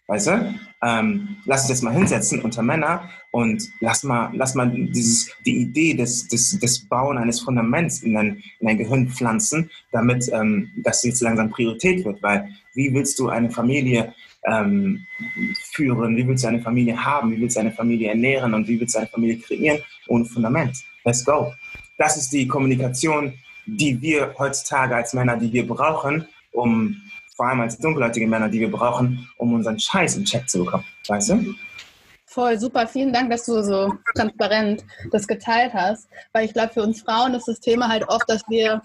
[0.08, 0.56] Weißt du?
[0.82, 5.58] Ähm, lass uns jetzt mal hinsetzen unter Männer und lass mal, lass mal dieses, die
[5.58, 10.72] Idee des, des, des Bauen eines Fundaments in dein, in dein Gehirn pflanzen, damit ähm,
[10.78, 12.22] das jetzt langsam Priorität wird.
[12.22, 14.14] Weil wie willst du eine Familie
[14.46, 15.06] ähm,
[15.72, 16.18] führen?
[16.18, 17.32] Wie willst du eine Familie haben?
[17.32, 18.56] Wie willst du eine Familie ernähren?
[18.56, 20.84] Und wie willst du eine Familie kreieren ohne Fundament?
[21.06, 21.54] Let's go.
[22.00, 23.34] Das ist die Kommunikation,
[23.68, 27.03] die wir heutzutage als Männer, die wir brauchen, um
[27.36, 30.86] vor allem als dunkelhäutige Männer, die wir brauchen, um unseren Scheiß in Check zu bekommen.
[31.08, 31.56] Weißt du?
[32.26, 32.88] Voll, super.
[32.88, 36.08] Vielen Dank, dass du so transparent das geteilt hast.
[36.32, 38.82] Weil ich glaube, für uns Frauen ist das Thema halt oft, dass wir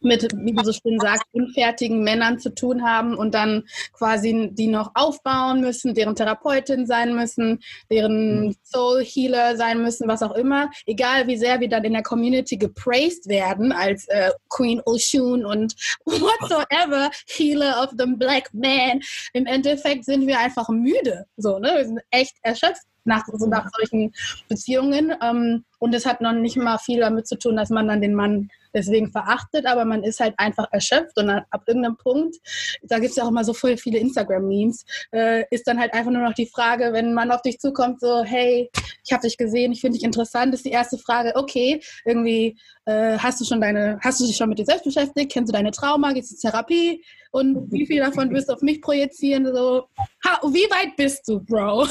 [0.00, 4.66] mit, wie du so schön sagst, unfertigen Männern zu tun haben und dann quasi die
[4.66, 7.60] noch aufbauen müssen, deren Therapeutin sein müssen,
[7.90, 8.56] deren mhm.
[8.62, 10.70] Soul Healer sein müssen, was auch immer.
[10.86, 15.74] Egal wie sehr wir dann in der Community gepraised werden als äh, Queen Oshun und
[16.04, 19.00] whatsoever, Healer of the Black Man.
[19.32, 21.26] Im Endeffekt sind wir einfach müde.
[21.36, 21.72] So, ne?
[21.76, 24.12] Wir sind echt erschöpft nach, so nach solchen
[24.48, 25.12] Beziehungen.
[25.22, 28.14] Ähm, und es hat noch nicht mal viel damit zu tun, dass man dann den
[28.14, 32.36] Mann deswegen verachtet, aber man ist halt einfach erschöpft und dann ab irgendeinem Punkt,
[32.82, 36.10] da gibt es ja auch immer so voll viele Instagram-Memes, äh, ist dann halt einfach
[36.10, 38.70] nur noch die Frage, wenn man auf dich zukommt, so, hey,
[39.04, 43.18] ich habe dich gesehen, ich finde dich interessant, ist die erste Frage, okay, irgendwie äh,
[43.18, 45.70] hast du schon deine, hast du dich schon mit dir selbst beschäftigt, kennst du deine
[45.70, 49.88] Trauma, gehst du zur Therapie und wie viel davon wirst du auf mich projizieren, so,
[50.24, 51.86] ha, wie weit bist du, Bro?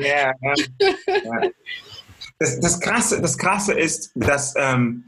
[0.00, 0.34] yeah,
[1.08, 1.50] yeah.
[2.38, 5.04] Das, das, Krasse, das Krasse ist, dass ähm,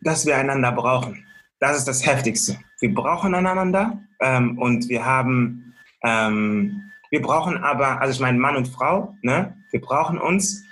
[0.00, 1.26] dass wir einander brauchen.
[1.58, 2.58] Das ist das Heftigste.
[2.80, 8.56] Wir brauchen einander ähm, und wir haben, ähm, wir brauchen aber, also ich meine Mann
[8.56, 9.56] und Frau, ne?
[9.70, 10.64] wir brauchen uns.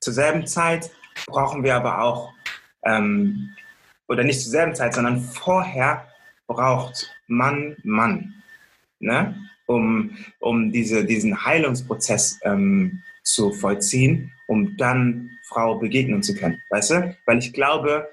[0.00, 0.90] Zur selben Zeit
[1.26, 2.32] brauchen wir aber auch,
[2.84, 3.54] ähm,
[4.08, 6.06] oder nicht zur selben Zeit, sondern vorher
[6.46, 8.42] braucht Mann Mann,
[8.98, 9.36] ne?
[9.66, 16.60] um, um diese, diesen Heilungsprozess ähm, zu vollziehen, um dann Frau begegnen zu können.
[16.70, 17.16] Weißt du?
[17.26, 18.08] Weil ich glaube,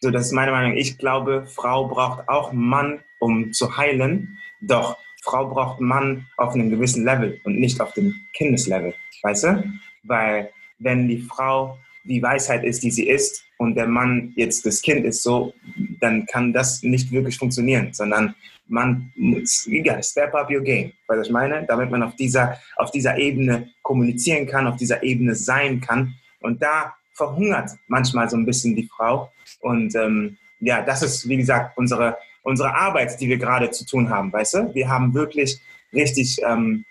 [0.00, 0.76] so, das ist meine Meinung.
[0.76, 4.38] Ich glaube, Frau braucht auch Mann, um zu heilen.
[4.60, 8.94] Doch Frau braucht Mann auf einem gewissen Level und nicht auf dem Kindeslevel.
[9.22, 9.64] Weißt du?
[10.04, 14.80] Weil wenn die Frau die Weisheit ist, die sie ist, und der Mann jetzt das
[14.80, 15.52] Kind ist so,
[16.00, 18.34] dann kann das nicht wirklich funktionieren, sondern
[18.68, 21.64] man muss, gotta step up your game, weißt du, ich meine?
[21.66, 26.14] Damit man auf dieser, auf dieser Ebene kommunizieren kann, auf dieser Ebene sein kann.
[26.40, 29.30] Und da verhungert manchmal so ein bisschen die Frau.
[29.60, 34.08] Und ähm, ja, das ist, wie gesagt, unsere, unsere Arbeit, die wir gerade zu tun
[34.08, 34.74] haben, weißt du?
[34.74, 35.60] Wir haben wirklich
[35.92, 36.84] richtig ähm,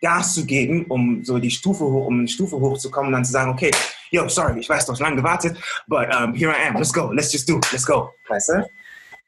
[0.00, 3.32] Gas zu geben, um so die Stufe hoch, um eine Stufe hochzukommen und dann zu
[3.32, 3.70] sagen, okay,
[4.10, 7.12] yo, sorry, ich weiß, du hast lange gewartet, but um, here I am, let's go,
[7.12, 8.66] let's just do, let's go, weißt du?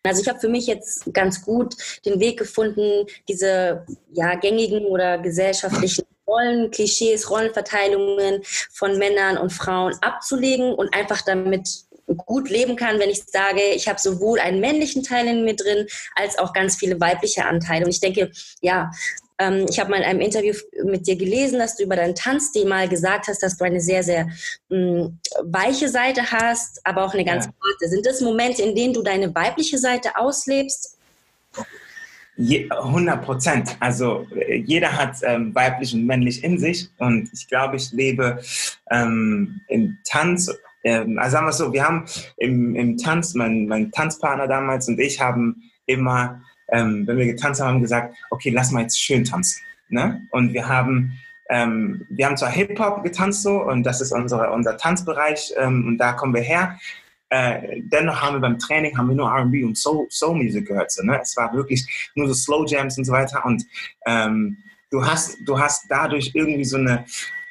[0.05, 5.19] Also ich habe für mich jetzt ganz gut den Weg gefunden, diese ja, gängigen oder
[5.19, 8.43] gesellschaftlichen Rollen, Klischees, Rollenverteilungen
[8.73, 11.69] von Männern und Frauen abzulegen und einfach damit
[12.17, 15.87] gut leben kann, wenn ich sage, ich habe sowohl einen männlichen Teil in mir drin,
[16.15, 17.85] als auch ganz viele weibliche Anteile.
[17.85, 18.91] Und ich denke, ja,
[19.39, 22.67] ähm, ich habe mal in einem Interview mit dir gelesen, dass du über deinen Tanzstil
[22.67, 24.29] mal gesagt hast, dass du eine sehr, sehr
[24.69, 27.53] mh, mm, weiche Seite hast, aber auch eine ganz ja.
[27.53, 27.89] harte.
[27.89, 30.99] Sind das Momente, in denen du deine weibliche Seite auslebst?
[32.39, 33.77] 100 Prozent.
[33.81, 34.27] Also
[34.65, 38.41] jeder hat ähm, weiblich und männlich in sich und ich glaube, ich lebe
[38.91, 40.51] ähm, im Tanz.
[40.83, 42.07] Ähm, also sagen wir es so, wir haben
[42.39, 47.61] im, im Tanz, mein, mein Tanzpartner damals und ich haben immer, ähm, wenn wir getanzt
[47.61, 49.63] haben, haben gesagt, okay, lass mal jetzt schön tanzen.
[49.89, 50.27] Ne?
[50.31, 51.19] Und wir haben
[51.51, 55.99] ähm, wir haben zwar Hip-Hop getanzt so und das ist unsere, unser Tanzbereich ähm, und
[55.99, 56.79] da kommen wir her.
[57.33, 60.93] Äh, dennoch haben wir beim Training haben wir nur R&B und Soul, Soul Music gehört.
[60.93, 61.19] So, ne?
[61.23, 63.43] Es war wirklich nur so Slow Jams und so weiter.
[63.47, 63.65] Und
[64.05, 64.59] ähm,
[64.91, 67.07] du hast du hast dadurch irgendwie so eine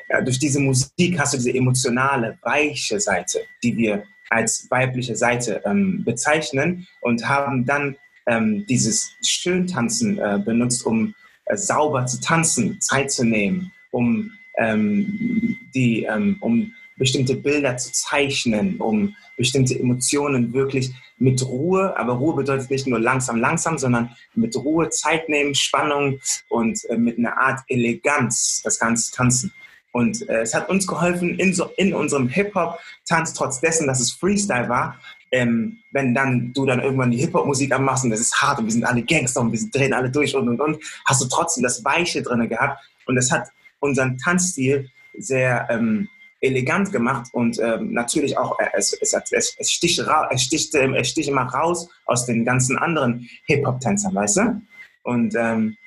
[0.08, 5.64] ja, durch diese Musik hast du diese emotionale weiche Seite, die wir als weibliche Seite
[5.66, 7.96] ähm, bezeichnen und haben dann
[8.28, 11.16] ähm, dieses Schöntanzen äh, benutzt, um
[11.46, 17.92] äh, sauber zu tanzen, Zeit zu nehmen, um ähm, die ähm, um bestimmte Bilder zu
[17.92, 24.12] zeichnen, um bestimmte Emotionen wirklich mit Ruhe, aber Ruhe bedeutet nicht nur langsam, langsam, sondern
[24.36, 29.52] mit Ruhe Zeit nehmen, Spannung und äh, mit einer Art Eleganz das Ganze tanzen.
[29.92, 34.12] Und äh, es hat uns geholfen in, so, in unserem Hip-Hop-Tanz, trotz dessen, dass es
[34.12, 35.00] Freestyle war,
[35.32, 38.74] ähm, wenn dann du dann irgendwann die Hip-Hop-Musik anmachst und das ist hart und wir
[38.74, 41.84] sind alle Gangster und wir drehen alle durch und und und, hast du trotzdem das
[41.84, 43.48] Weiche drin gehabt und das hat
[43.80, 46.08] unseren Tanzstil sehr ähm,
[46.42, 50.94] elegant gemacht und ähm, natürlich auch, äh, es, es, es, es, sticht es, sticht, äh,
[51.00, 54.62] es immer raus aus den ganzen anderen Hip-Hop-Tänzern, weißt du?
[55.04, 55.78] Und ähm,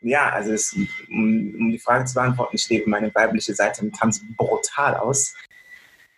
[0.00, 0.74] ja, also es,
[1.08, 5.34] um, um, die Frage zu beantworten, ich lebe meine weibliche Seite im Tanz brutal aus.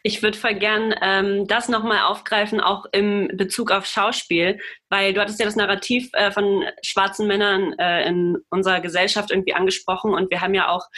[0.02, 5.20] Ich würde voll gern ähm, das nochmal aufgreifen, auch im Bezug auf Schauspiel, weil du
[5.20, 10.30] hattest ja das Narrativ äh, von schwarzen Männern äh, in unserer Gesellschaft irgendwie angesprochen und
[10.30, 10.88] wir haben ja auch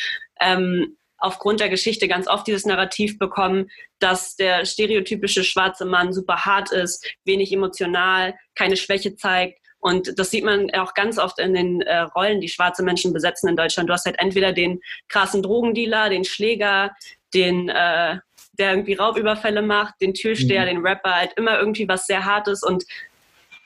[0.41, 6.45] ähm, aufgrund der Geschichte ganz oft dieses Narrativ bekommen, dass der stereotypische schwarze Mann super
[6.45, 9.59] hart ist, wenig emotional, keine Schwäche zeigt.
[9.79, 13.49] Und das sieht man auch ganz oft in den äh, Rollen, die schwarze Menschen besetzen
[13.49, 13.89] in Deutschland.
[13.89, 16.95] Du hast halt entweder den krassen Drogendealer, den Schläger,
[17.35, 18.19] den äh,
[18.59, 20.67] der irgendwie Raubüberfälle macht, den Türsteher, mhm.
[20.67, 22.85] den Rapper, halt immer irgendwie was sehr Hartes und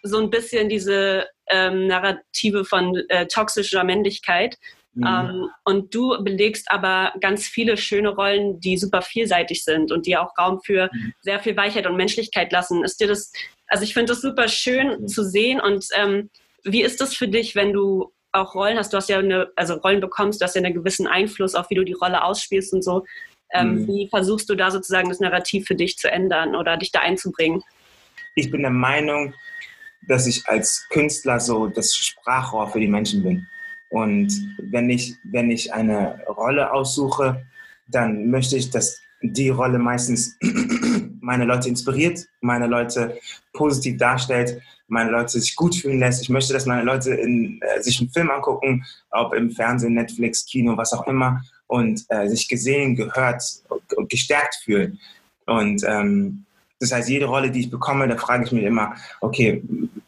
[0.02, 4.58] so ein bisschen diese ähm, Narrative von äh, toxischer Männlichkeit.
[4.96, 5.06] Mhm.
[5.06, 10.16] Ähm, und du belegst aber ganz viele schöne Rollen, die super vielseitig sind und die
[10.16, 11.12] auch Raum für mhm.
[11.20, 12.82] sehr viel Weichheit und Menschlichkeit lassen.
[12.82, 13.30] Ist dir das,
[13.68, 15.06] also ich finde das super schön mhm.
[15.06, 16.30] zu sehen und ähm,
[16.64, 18.92] wie ist das für dich, wenn du auch Rollen hast?
[18.92, 21.74] Du hast ja eine, also Rollen bekommst, du hast ja einen gewissen Einfluss auf, wie
[21.74, 23.04] du die Rolle ausspielst und so.
[23.52, 23.86] Ähm, mhm.
[23.86, 27.62] Wie versuchst du da sozusagen das Narrativ für dich zu ändern oder dich da einzubringen?
[28.34, 29.34] Ich bin der Meinung,
[30.08, 33.46] dass ich als Künstler so das Sprachrohr für die Menschen bin.
[33.96, 37.46] Und wenn ich, wenn ich eine Rolle aussuche,
[37.88, 40.36] dann möchte ich, dass die Rolle meistens
[41.22, 43.18] meine Leute inspiriert, meine Leute
[43.54, 46.20] positiv darstellt, meine Leute sich gut fühlen lässt.
[46.20, 50.44] Ich möchte, dass meine Leute in, äh, sich einen Film angucken, ob im Fernsehen, Netflix,
[50.44, 53.42] Kino, was auch immer, und äh, sich gesehen, gehört
[53.96, 55.00] und gestärkt fühlen.
[55.46, 56.44] Und ähm,
[56.80, 59.62] das heißt, jede Rolle, die ich bekomme, da frage ich mich immer, okay,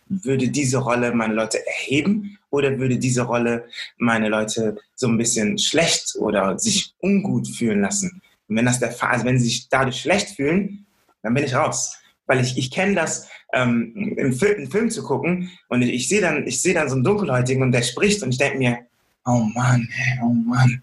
[0.08, 3.66] würde diese Rolle meine Leute erheben oder würde diese Rolle
[3.98, 8.22] meine Leute so ein bisschen schlecht oder sich ungut fühlen lassen?
[8.48, 10.86] Und wenn das der Fall, also wenn sie sich dadurch schlecht fühlen,
[11.22, 11.96] dann bin ich raus.
[12.26, 16.08] Weil ich, ich kenne das, ähm, einen, Film, einen Film zu gucken und ich, ich
[16.08, 18.78] sehe dann, ich sehe dann so einen Dunkelhäutigen und der spricht und ich denke mir,
[19.24, 19.88] oh Mann,
[20.22, 20.82] oh Mann.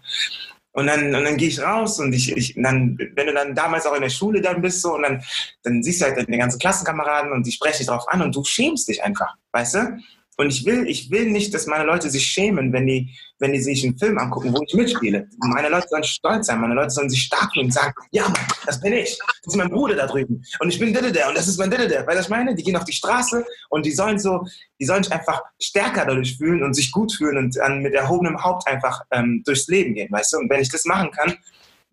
[0.76, 3.86] Und dann, und dann gehe ich raus und ich, ich dann, wenn du dann damals
[3.86, 5.22] auch in der Schule dann bist so und dann,
[5.62, 8.44] dann siehst du halt deine ganzen Klassenkameraden und die sprechen dich drauf an und du
[8.44, 9.98] schämst dich einfach, weißt du?
[10.36, 13.60] Und ich will, ich will nicht, dass meine Leute sich schämen, wenn die, wenn die
[13.60, 15.28] sich einen Film angucken, wo ich mitspiele.
[15.38, 18.46] Meine Leute sollen stolz sein, meine Leute sollen sich stark fühlen und sagen, ja Mann,
[18.66, 19.18] das bin ich.
[19.18, 20.44] Das ist mein Bruder da drüben.
[20.60, 22.06] Und ich bin der und das ist mein der.
[22.06, 24.46] Weil ich meine, die gehen auf die Straße und die sollen so,
[24.78, 28.42] die sollen sich einfach stärker dadurch fühlen und sich gut fühlen und dann mit erhobenem
[28.42, 30.38] Haupt einfach ähm, durchs Leben gehen, weißt du?
[30.38, 31.34] Und wenn ich das machen kann,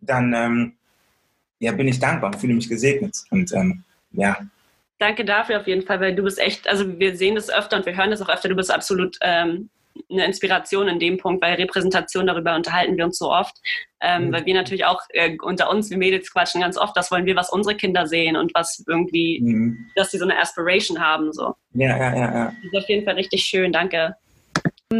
[0.01, 0.73] dann ähm,
[1.59, 3.23] ja, bin ich dankbar, fühle mich gesegnet.
[3.29, 4.37] Und ähm, ja,
[5.03, 7.85] danke dafür auf jeden Fall, weil du bist echt, also wir sehen das öfter und
[7.85, 9.69] wir hören das auch öfter, du bist absolut ähm,
[10.09, 13.55] eine Inspiration in dem Punkt, weil Repräsentation, darüber unterhalten wir uns so oft,
[14.01, 14.33] ähm, mhm.
[14.33, 17.35] weil wir natürlich auch äh, unter uns, wie Mädels quatschen ganz oft, das wollen wir,
[17.35, 19.89] was unsere Kinder sehen und was irgendwie, mhm.
[19.95, 21.31] dass sie so eine Aspiration haben.
[21.33, 21.53] So.
[21.73, 22.45] Ja, ja, ja, ja.
[22.45, 24.15] Das ist auf jeden Fall richtig schön, danke.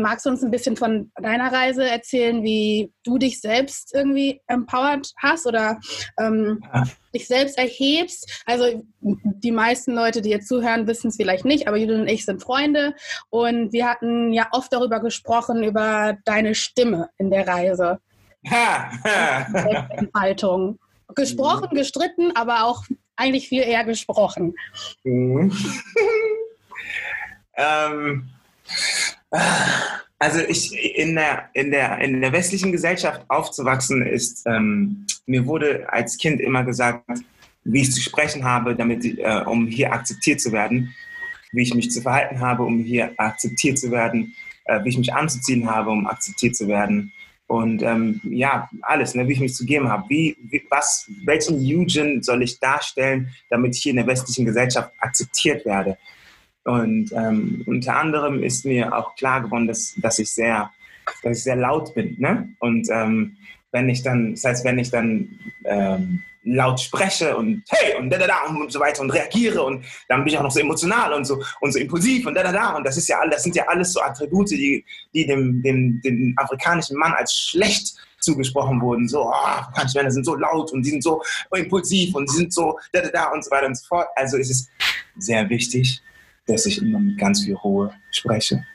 [0.02, 5.12] Magst du uns ein bisschen von deiner Reise erzählen, wie du dich selbst irgendwie empowered
[5.18, 5.80] hast oder
[6.20, 6.84] ähm, ja.
[7.14, 8.44] dich selbst erhebst?
[8.46, 12.26] Also die meisten Leute, die jetzt zuhören, wissen es vielleicht nicht, aber Judith und ich
[12.26, 12.96] sind Freunde
[13.30, 18.00] und wir hatten ja oft darüber gesprochen, über deine Stimme in der Reise.
[19.98, 20.80] Entfaltung.
[21.16, 21.76] Gesprochen, mhm.
[21.76, 22.84] gestritten, aber auch
[23.16, 24.56] eigentlich viel eher gesprochen.
[25.04, 25.52] Mhm.
[27.56, 28.30] ähm
[30.20, 35.92] also ich in der, in der, in der westlichen Gesellschaft aufzuwachsen ist, ähm, mir wurde
[35.92, 37.06] als Kind immer gesagt,
[37.64, 40.94] wie ich zu sprechen habe, damit, äh, um hier akzeptiert zu werden,
[41.52, 45.14] wie ich mich zu verhalten habe, um hier akzeptiert zu werden, äh, wie ich mich
[45.14, 47.12] anzuziehen habe, um akzeptiert zu werden.
[47.48, 50.06] Und ähm, ja, alles, ne, wie ich mich zu geben habe.
[50.10, 54.92] Wie, wie, was, welchen Eugen soll ich darstellen, damit ich hier in der westlichen Gesellschaft
[55.00, 55.98] akzeptiert werde?
[56.66, 60.72] Und ähm, unter anderem ist mir auch klar geworden, dass, dass, ich, sehr,
[61.22, 62.16] dass ich sehr laut bin.
[62.20, 62.50] Ne?
[62.60, 63.38] Und ähm,
[63.72, 68.18] wenn ich dann, das heißt, wenn ich dann ähm, laut spreche und hey und da
[68.18, 71.14] da da und so weiter und reagiere und dann bin ich auch noch so emotional
[71.14, 73.44] und so und so impulsiv und da da da und das ist ja alles, das
[73.44, 78.82] sind ja alles so Attribute, die, die dem, dem, dem afrikanischen Mann als schlecht zugesprochen
[78.82, 79.08] wurden.
[79.08, 81.22] So, oh, manche Männer sind so laut und die sind so
[81.56, 84.08] impulsiv und die sind so da da da und so weiter und so fort.
[84.16, 84.70] Also ist es
[85.18, 86.02] sehr wichtig,
[86.48, 88.66] dass ich immer mit ganz viel Ruhe spreche,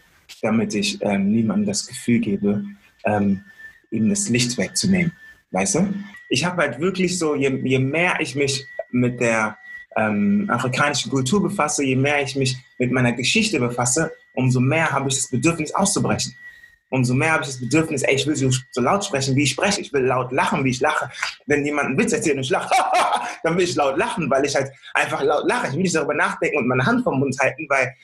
[0.42, 2.64] damit ich ähm, niemandem das Gefühl gebe,
[3.04, 3.44] ähm,
[3.90, 5.12] ihm das Licht wegzunehmen.
[5.50, 5.94] Weißt du?
[6.28, 9.59] Ich habe halt wirklich so, je, je mehr ich mich mit der
[9.96, 15.09] ähm, afrikanischen Kultur befasse, je mehr ich mich mit meiner Geschichte befasse, umso mehr habe
[15.09, 16.35] ich das Bedürfnis auszubrechen.
[16.90, 19.51] Umso mehr habe ich das Bedürfnis, ey, ich will so, so laut sprechen, wie ich
[19.51, 19.81] spreche.
[19.81, 21.11] Ich will laut lachen, wie ich lache.
[21.46, 22.74] Wenn jemand einen Witz erzählt und ich lache,
[23.42, 25.68] dann will ich laut lachen, weil ich halt einfach laut lache.
[25.68, 27.94] Ich will nicht darüber nachdenken und meine Hand vom Mund halten, weil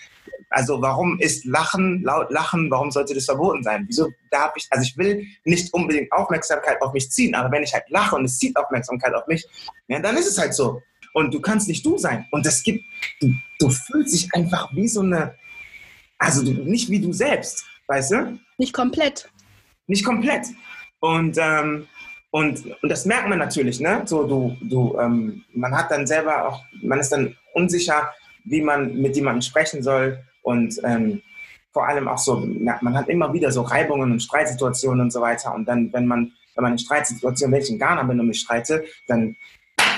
[0.51, 3.85] also warum ist Lachen, laut Lachen, warum sollte das verboten sein?
[3.89, 7.73] Wieso darf ich, also ich will nicht unbedingt Aufmerksamkeit auf mich ziehen, aber wenn ich
[7.75, 9.45] halt lache und es zieht Aufmerksamkeit auf mich,
[9.89, 10.81] ja, dann ist es halt so.
[11.13, 12.27] Und du kannst nicht du sein.
[12.31, 12.85] Und es gibt,
[13.21, 15.35] du, du fühlst dich einfach wie so eine,
[16.19, 18.39] also du, nicht wie du selbst, weißt du?
[18.59, 19.29] Nicht komplett.
[19.87, 20.47] Nicht komplett.
[21.01, 21.87] Und, ähm,
[22.31, 24.03] und, und das merkt man natürlich, ne?
[24.07, 28.13] So, du, du, ähm, man hat dann selber auch, man ist dann unsicher,
[28.45, 30.19] wie man mit jemandem sprechen soll.
[30.43, 31.23] Und ähm,
[31.73, 35.55] vor allem auch so, man hat immer wieder so Reibungen und Streitsituationen und so weiter.
[35.55, 38.41] Und dann, wenn man, wenn man in Streitsituationen, wenn ich in Ghana bin und mich
[38.41, 39.37] streite, dann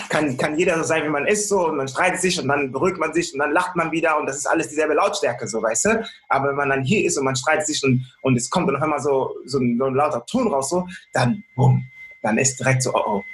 [0.08, 2.72] kann, kann jeder so sein, wie man ist, so, und man streitet sich und dann
[2.72, 5.62] beruhigt man sich und dann lacht man wieder und das ist alles dieselbe Lautstärke, so,
[5.62, 6.04] weißt du?
[6.28, 8.76] Aber wenn man dann hier ist und man streitet sich und, und es kommt dann
[8.76, 11.84] auf einmal so, so, ein, so ein lauter Ton raus, so, dann, bumm,
[12.22, 13.24] dann ist direkt so, oh, oh,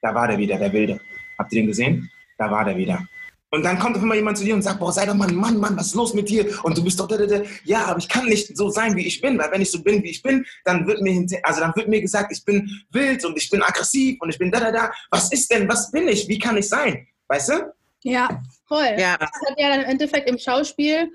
[0.00, 1.00] da war der wieder, der Wilde.
[1.38, 2.10] Habt ihr den gesehen?
[2.38, 3.06] Da war der wieder.
[3.54, 5.34] Und dann kommt auf einmal jemand zu dir und sagt, boah, sei doch mal ein
[5.34, 6.58] Mann, Mann, was ist los mit dir?
[6.64, 7.42] Und du bist doch, da, da, da.
[7.64, 10.02] ja, aber ich kann nicht so sein, wie ich bin, weil wenn ich so bin,
[10.02, 13.36] wie ich bin, dann wird mir, also dann wird mir gesagt, ich bin wild und
[13.36, 14.90] ich bin aggressiv und ich bin da, da, da.
[15.10, 16.26] Was ist denn, was bin ich?
[16.28, 17.06] Wie kann ich sein?
[17.28, 17.74] Weißt du?
[18.04, 18.96] Ja, voll.
[18.96, 19.18] Ja.
[19.18, 21.12] Das hat ja dann im Endeffekt im Schauspiel,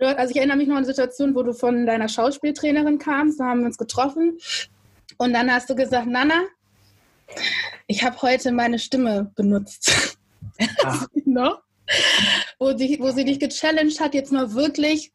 [0.00, 3.44] also ich erinnere mich noch an eine Situation, wo du von deiner Schauspieltrainerin kamst, da
[3.44, 4.38] haben wir uns getroffen
[5.18, 6.46] und dann hast du gesagt, Nana,
[7.86, 10.18] ich habe heute meine Stimme benutzt.
[10.82, 11.06] Ah.
[11.24, 11.58] no?
[12.58, 15.12] wo, die, wo sie dich gechallenged hat, jetzt mal wirklich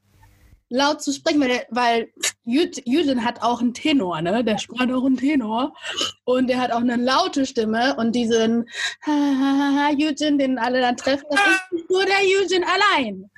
[0.72, 2.10] laut zu sprechen, weil, weil
[2.46, 4.44] Jüdin hat auch einen Tenor, ne?
[4.44, 5.74] Der sprach auch einen Tenor
[6.24, 8.66] und der hat auch eine laute Stimme und diesen
[9.98, 13.30] Jüdin, den alle dann treffen, das ist nur der Jüdin allein.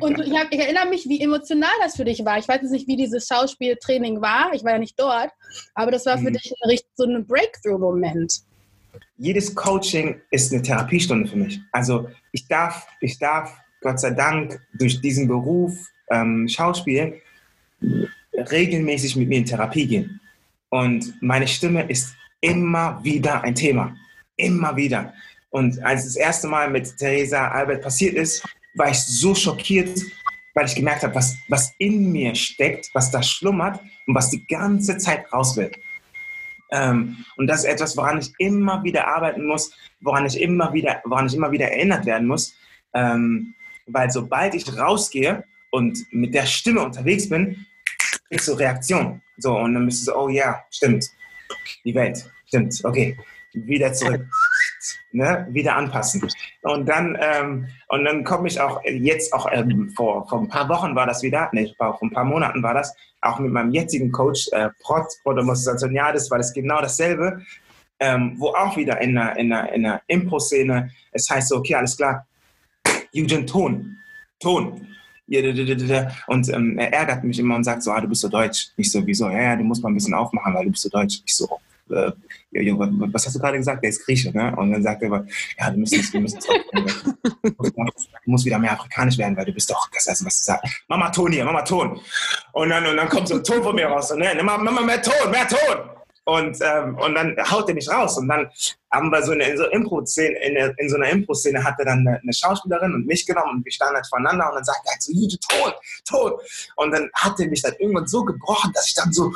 [0.00, 2.38] Und ich, hab, ich, erinnere mich, wie emotional das für dich war.
[2.38, 4.52] Ich weiß jetzt nicht, wie dieses Schauspieltraining war.
[4.52, 5.30] Ich war ja nicht dort,
[5.74, 6.34] aber das war für mhm.
[6.34, 8.42] dich so ein Breakthrough-Moment
[9.16, 11.60] jedes Coaching ist eine Therapiestunde für mich.
[11.72, 15.76] Also ich darf, ich darf Gott sei Dank durch diesen Beruf
[16.10, 17.20] ähm, Schauspiel
[18.32, 20.20] regelmäßig mit mir in Therapie gehen.
[20.70, 23.96] Und meine Stimme ist immer wieder ein Thema.
[24.36, 25.12] Immer wieder.
[25.50, 29.98] Und als das erste Mal mit Theresa Albert passiert ist, war ich so schockiert,
[30.54, 34.46] weil ich gemerkt habe, was, was in mir steckt, was da schlummert und was die
[34.46, 35.70] ganze Zeit raus will.
[36.70, 41.00] Ähm, und das ist etwas, woran ich immer wieder arbeiten muss, woran ich immer wieder,
[41.04, 42.54] woran ich immer wieder erinnert werden muss.
[42.94, 43.54] Ähm,
[43.86, 47.66] weil sobald ich rausgehe und mit der Stimme unterwegs bin,
[48.28, 49.22] kriegst du Reaktion.
[49.38, 51.06] So, und dann bist du so, oh ja, stimmt.
[51.84, 53.16] Die Welt, stimmt, okay.
[53.54, 54.26] Wieder zurück
[55.12, 56.28] ne, wieder anpassen.
[56.62, 60.68] Und dann, ähm, und dann komme ich auch jetzt auch ähm, vor, vor ein paar
[60.68, 64.12] Wochen war das wieder, ne, vor ein paar Monaten war das, auch mit meinem jetzigen
[64.12, 67.42] Coach, äh, Prot, Prodomostation, ja, das war das genau dasselbe,
[68.00, 71.74] ähm, wo auch wieder in einer, in einer, in einer Impro-Szene, es heißt so, okay,
[71.74, 72.26] alles klar,
[73.14, 73.96] Eugen Ton,
[74.38, 74.86] Ton.
[76.26, 78.68] Und ähm, er ärgert mich immer und sagt so, ah, du bist so deutsch.
[78.78, 79.28] Ich so, wieso?
[79.28, 81.20] Ja, ja, du musst mal ein bisschen aufmachen, weil du bist so deutsch.
[81.26, 82.12] Ich so, äh,
[83.12, 83.82] was hast du gerade gesagt?
[83.82, 84.54] Der ist Grieche, ne?
[84.56, 85.26] Und dann sagt er,
[85.58, 89.88] ja, du musst, du musst, du musst wieder mehr afrikanisch werden, weil du bist doch,
[89.92, 90.82] das heißt, was du sagst.
[90.88, 92.00] Mama Ton hier, Mama Ton.
[92.52, 94.10] Und dann, und dann kommt so ein Ton von mir raus.
[94.10, 95.98] Und, ne, Mama, mehr Ton, mehr Ton.
[96.28, 98.18] Und, ähm, und dann haut er mich raus.
[98.18, 98.50] Und dann
[98.92, 102.06] haben wir so eine, in so, Impro-Szene, in, in, so einer Impro-Szene hat er dann
[102.06, 104.92] eine, eine, Schauspielerin und mich genommen und wir standen halt voneinander und dann sagt er
[104.92, 105.72] halt so, Jute, Ton,
[106.06, 106.32] Ton.
[106.76, 109.32] Und dann hat er mich dann irgendwann so gebrochen, dass ich dann so,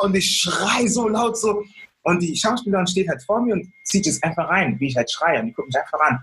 [0.00, 1.64] und ich schrei so laut so.
[2.02, 5.10] Und die Schauspielerin steht halt vor mir und zieht es einfach rein, wie ich halt
[5.10, 5.40] schreie.
[5.40, 6.18] Und die guckt mich einfach an.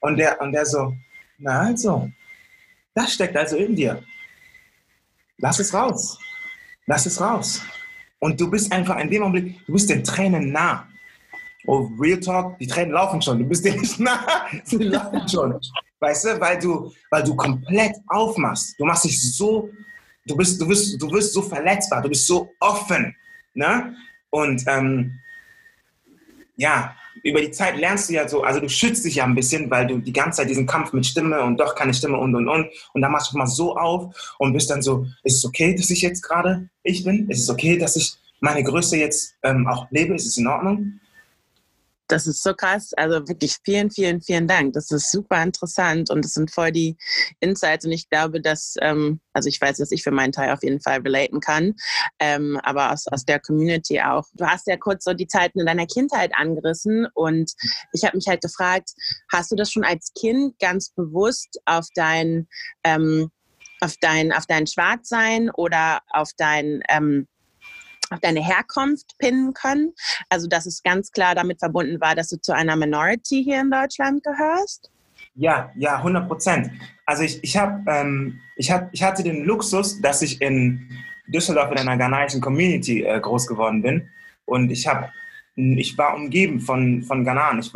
[0.00, 0.94] Und der, und der so,
[1.38, 2.10] na also,
[2.94, 4.02] das steckt also in dir.
[5.38, 6.18] Lass es raus.
[6.86, 7.62] Lass es raus.
[8.18, 10.86] Und du bist einfach in dem Augenblick, du bist den Tränen nah.
[11.66, 13.38] Oh, Real Talk, die Tränen laufen schon.
[13.38, 15.60] Du bist denen nicht nah, sie laufen schon.
[16.00, 18.74] Weißt du, weil du, weil du komplett aufmachst.
[18.78, 19.70] Du machst dich so,
[20.30, 23.14] du bist, du bist, du wirst so verletzbar, du bist so offen.
[23.54, 23.94] Ne?
[24.30, 25.18] Und ähm,
[26.56, 29.70] ja, über die Zeit lernst du ja so, also du schützt dich ja ein bisschen,
[29.70, 32.48] weil du die ganze Zeit diesen Kampf mit Stimme und doch keine Stimme und und
[32.48, 32.68] und.
[32.92, 35.90] Und dann machst du mal so auf und bist dann so, ist es okay, dass
[35.90, 37.28] ich jetzt gerade ich bin?
[37.28, 40.14] Ist es okay, dass ich meine Größe jetzt ähm, auch lebe?
[40.14, 40.99] Ist es in Ordnung?
[42.10, 42.92] Das ist so krass.
[42.96, 44.72] Also wirklich vielen, vielen, vielen Dank.
[44.72, 46.96] Das ist super interessant und es sind voll die
[47.38, 47.84] Insights.
[47.84, 50.80] Und ich glaube, dass, ähm, also ich weiß, dass ich für meinen Teil auf jeden
[50.80, 51.74] Fall relaten kann,
[52.18, 54.24] ähm, aber aus, aus der Community auch.
[54.34, 57.52] Du hast ja kurz so die Zeiten in deiner Kindheit angerissen und
[57.92, 58.90] ich habe mich halt gefragt,
[59.32, 62.48] hast du das schon als Kind ganz bewusst auf dein,
[62.82, 63.30] ähm,
[63.80, 67.28] auf dein, auf dein Schwarzsein oder auf dein, ähm,
[68.10, 69.94] auf deine Herkunft pinnen können.
[70.28, 73.70] Also dass es ganz klar damit verbunden war, dass du zu einer Minority hier in
[73.70, 74.90] Deutschland gehörst.
[75.34, 76.70] Ja, ja, 100 Prozent.
[77.06, 80.90] Also ich, ich, hab, ähm, ich, hab, ich hatte den Luxus, dass ich in
[81.28, 84.08] Düsseldorf in einer ghanaischen Community äh, groß geworden bin.
[84.44, 85.10] Und ich habe
[85.56, 87.58] ich war umgeben von, von Ghanaren.
[87.58, 87.72] Ich ich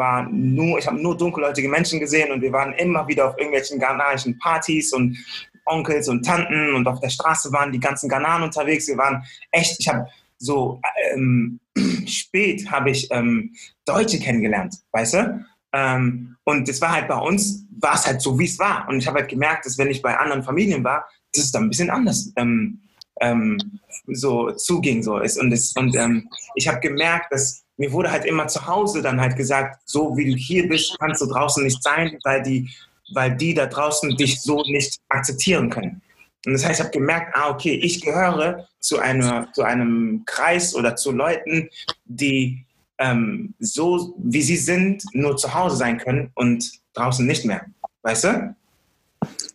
[0.87, 5.18] habe nur dunkelhäutige Menschen gesehen und wir waren immer wieder auf irgendwelchen ghanaischen Partys und
[5.66, 8.87] Onkels und Tanten und auf der Straße waren die ganzen Ghanaren unterwegs.
[8.89, 10.09] Wir waren echt, ich habe
[10.39, 10.80] so
[11.12, 11.61] ähm,
[12.07, 13.55] spät habe ich ähm,
[13.85, 15.45] Deutsche kennengelernt, weißt du?
[15.72, 18.89] Ähm, und das war halt bei uns, war es halt so, wie es war.
[18.89, 21.64] Und ich habe halt gemerkt, dass wenn ich bei anderen Familien war, dass es dann
[21.64, 22.80] ein bisschen anders ähm,
[23.20, 23.59] ähm,
[24.07, 25.16] so zuging so.
[25.16, 29.20] Und, das, und ähm, ich habe gemerkt, dass mir wurde halt immer zu Hause dann
[29.20, 32.70] halt gesagt, so wie du hier bist, kannst du draußen nicht sein, weil die,
[33.12, 36.03] weil die da draußen dich so nicht akzeptieren können.
[36.47, 40.74] Und das heißt, ich habe gemerkt, ah, okay, ich gehöre zu, einer, zu einem Kreis
[40.74, 41.68] oder zu Leuten,
[42.05, 42.64] die
[42.99, 47.66] ähm, so, wie sie sind, nur zu Hause sein können und draußen nicht mehr.
[48.03, 48.57] Weißt du?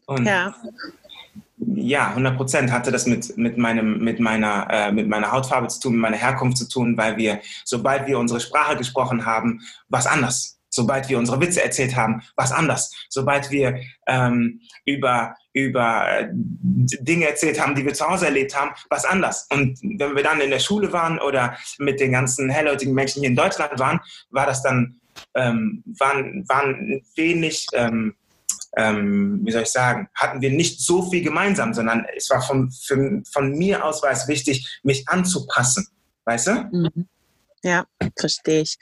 [0.07, 0.53] Und ja.
[1.57, 5.81] Ja, 100 Prozent hatte das mit, mit, meinem, mit, meiner, äh, mit meiner Hautfarbe zu
[5.81, 10.07] tun, mit meiner Herkunft zu tun, weil wir, sobald wir unsere Sprache gesprochen haben, was
[10.07, 10.58] anders.
[10.79, 12.95] Sobald wir unsere Witze erzählt haben, was anders.
[13.09, 18.71] Sobald wir ähm, über, über äh, Dinge erzählt haben, die wir zu Hause erlebt haben,
[18.89, 19.45] was anders.
[19.51, 23.29] Und wenn wir dann in der Schule waren oder mit den ganzen hellhäutigen Menschen hier
[23.29, 23.99] in Deutschland waren,
[24.29, 25.01] war das dann,
[25.35, 28.15] ähm, waren, waren wenig, ähm,
[28.77, 32.71] ähm, wie soll ich sagen, hatten wir nicht so viel gemeinsam, sondern es war von,
[32.71, 35.89] für, von mir aus war es wichtig, mich anzupassen.
[36.23, 36.51] Weißt du?
[36.71, 37.09] Mhm.
[37.63, 37.85] Ja,
[38.17, 38.77] verstehe ich.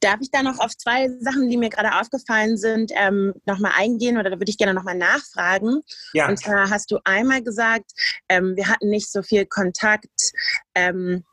[0.00, 4.16] Darf ich da noch auf zwei Sachen, die mir gerade aufgefallen sind, ähm, nochmal eingehen
[4.16, 5.82] oder da würde ich gerne nochmal nachfragen?
[6.14, 6.28] Ja.
[6.28, 7.90] Und zwar hast du einmal gesagt,
[8.28, 10.32] ähm, wir hatten nicht so viel Kontakt
[10.74, 11.24] ähm,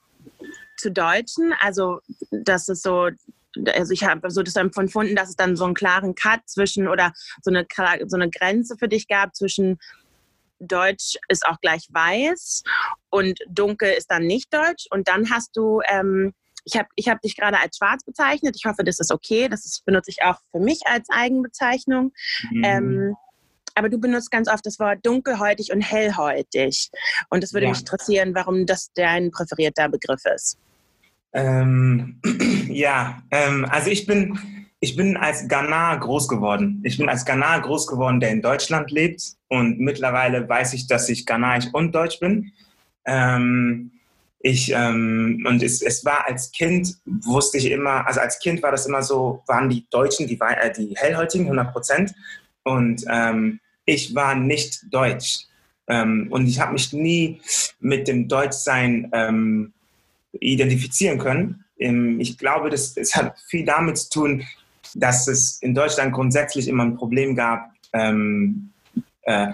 [0.77, 1.99] zu Deutschen, also
[2.31, 3.09] das ist so,
[3.73, 7.13] also ich habe so das empfunden, dass es dann so einen klaren Cut zwischen oder
[7.41, 7.65] so eine,
[8.05, 9.77] so eine Grenze für dich gab zwischen
[10.59, 12.63] Deutsch ist auch gleich weiß
[13.09, 14.85] und dunkel ist dann nicht Deutsch.
[14.89, 16.33] Und dann hast du ähm,
[16.65, 18.55] ich habe ich hab dich gerade als schwarz bezeichnet.
[18.57, 19.47] Ich hoffe, das ist okay.
[19.47, 22.11] Das ist, benutze ich auch für mich als Eigenbezeichnung.
[22.51, 22.63] Mhm.
[22.63, 23.15] Ähm,
[23.75, 26.89] aber du benutzt ganz oft das Wort dunkelhäutig und hellhäutig.
[27.29, 27.71] Und es würde ja.
[27.71, 30.57] mich interessieren, warum das dein präferierter Begriff ist.
[31.33, 32.21] Ähm,
[32.69, 34.39] ja, ähm, also ich bin,
[34.79, 36.81] ich bin als Ghana groß geworden.
[36.83, 39.21] Ich bin als Ghana groß geworden, der in Deutschland lebt.
[39.49, 42.53] Und mittlerweile weiß ich, dass ich Ghanaisch und Deutsch bin.
[43.05, 43.91] Ähm,
[44.39, 48.71] ich, ähm, und es, es war als Kind, wusste ich immer, also als Kind war
[48.71, 52.13] das immer so, waren die Deutschen, die, äh, die Hellhäutigen, 100 Prozent.
[52.63, 55.45] Und ähm, ich war nicht deutsch.
[55.87, 57.41] Ähm, und ich habe mich nie
[57.79, 59.73] mit dem Deutschsein ähm,
[60.39, 61.65] identifizieren können.
[61.79, 64.43] Ähm, ich glaube, das, es hat viel damit zu tun,
[64.95, 68.71] dass es in Deutschland grundsätzlich immer ein Problem gab, ähm,
[69.23, 69.47] äh,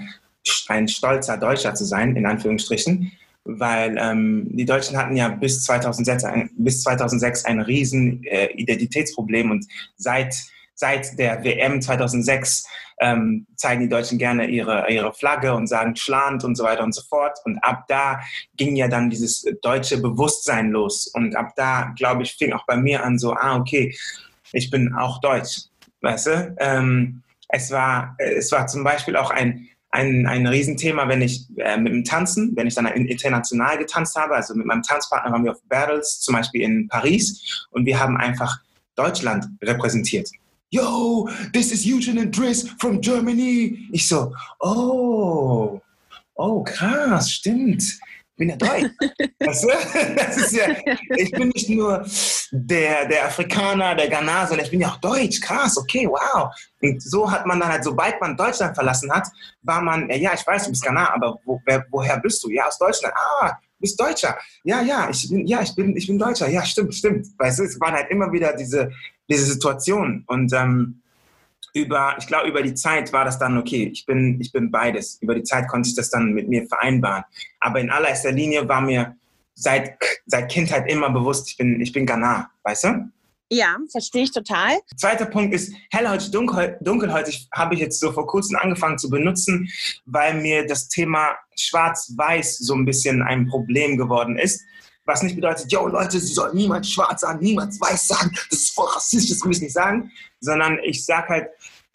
[0.67, 3.11] ein stolzer Deutscher zu sein, in Anführungsstrichen
[3.43, 9.51] weil ähm, die Deutschen hatten ja bis 2006 ein, bis 2006 ein riesen äh, Identitätsproblem
[9.51, 9.65] und
[9.95, 10.35] seit
[10.81, 12.67] seit der WM 2006
[12.99, 16.93] ähm, zeigen die Deutschen gerne ihre, ihre Flagge und sagen Schland und so weiter und
[16.93, 17.37] so fort.
[17.45, 18.19] Und ab da
[18.57, 21.07] ging ja dann dieses deutsche Bewusstsein los.
[21.13, 23.95] Und ab da, glaube ich, fing auch bei mir an so, ah, okay,
[24.53, 25.65] ich bin auch deutsch.
[26.01, 26.55] Weißt du?
[26.59, 31.77] Ähm, es, war, es war zum Beispiel auch ein, ein, ein Riesenthema, wenn ich äh,
[31.77, 35.51] mit dem Tanzen, wenn ich dann international getanzt habe, also mit meinem Tanzpartner waren wir
[35.51, 38.59] auf Battles, zum Beispiel in Paris, und wir haben einfach
[38.95, 40.29] Deutschland repräsentiert.
[40.69, 43.89] Yo, this is Eugene and Driss from Germany.
[43.91, 45.81] Ich so, oh,
[46.35, 47.83] oh, krass, stimmt
[48.37, 48.91] bin ja deutsch.
[49.39, 49.67] weißt du?
[50.15, 50.67] das ist ja,
[51.15, 52.05] ich bin nicht nur
[52.51, 55.39] der, der Afrikaner, der Ghana, sondern ich bin ja auch deutsch.
[55.41, 56.53] Krass, okay, wow.
[56.81, 59.27] Und so hat man dann halt, sobald man Deutschland verlassen hat,
[59.61, 62.49] war man, ja, ich weiß, du bist Ghana, aber wo, wer, woher bist du?
[62.49, 63.13] Ja, aus Deutschland.
[63.15, 64.37] Ah, du bist Deutscher.
[64.63, 66.49] Ja, ja, ich bin, ja, ich bin, ich bin Deutscher.
[66.49, 67.27] Ja, stimmt, stimmt.
[67.37, 68.91] Weißt du, es waren halt immer wieder diese,
[69.29, 70.23] diese Situationen.
[70.27, 71.00] Und ähm,
[71.73, 73.89] über, ich glaube, über die Zeit war das dann okay.
[73.91, 75.17] Ich bin, ich bin beides.
[75.21, 77.23] Über die Zeit konnte ich das dann mit mir vereinbaren.
[77.59, 79.15] Aber in allererster Linie war mir
[79.53, 83.11] seit, seit Kindheit immer bewusst, ich bin, ich bin Ghana, weißt du?
[83.53, 84.79] Ja, verstehe ich total.
[84.95, 89.69] Zweiter Punkt ist, hellhäutig, dunkel, dunkelhäutig habe ich jetzt so vor kurzem angefangen zu benutzen,
[90.05, 94.61] weil mir das Thema schwarz-weiß so ein bisschen ein Problem geworden ist.
[95.05, 98.75] Was nicht bedeutet, yo Leute, sie sollen niemals schwarz sagen, niemals weiß sagen, das ist
[98.75, 101.47] voll rassistisch, das will ich nicht sagen, sondern ich sage halt,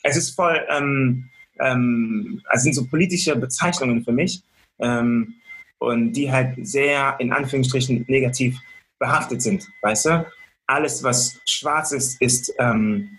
[0.03, 1.29] es ist voll, ähm,
[1.61, 4.43] ähm, also sind so politische Bezeichnungen für mich
[4.81, 5.35] ähm,
[5.79, 8.59] und die halt sehr in Anführungsstrichen negativ
[8.99, 10.27] behaftet sind, weißt du?
[10.67, 13.19] alles, was schwarz ist, ist ähm,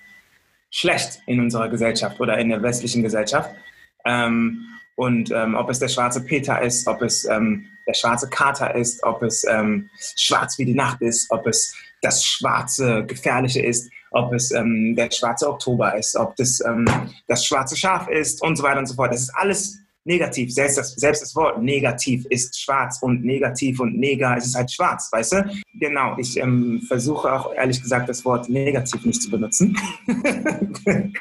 [0.70, 3.50] schlecht in unserer Gesellschaft oder in der westlichen Gesellschaft.
[4.06, 4.66] Ähm,
[4.98, 9.04] und ähm, ob es der schwarze Peter ist, ob es ähm, der schwarze Kater ist,
[9.04, 14.34] ob es ähm, schwarz wie die Nacht ist, ob es das schwarze Gefährliche ist, ob
[14.34, 16.62] es ähm, der schwarze Oktober ist, ob das
[17.28, 19.14] das schwarze Schaf ist und so weiter und so fort.
[19.14, 20.52] Das ist alles negativ.
[20.52, 24.72] Selbst das, selbst das Wort negativ ist schwarz und negativ und neger, es ist halt
[24.72, 25.52] schwarz, weißt du?
[25.80, 29.78] Genau, ich ähm, versuche auch ehrlich gesagt das Wort negativ nicht zu benutzen,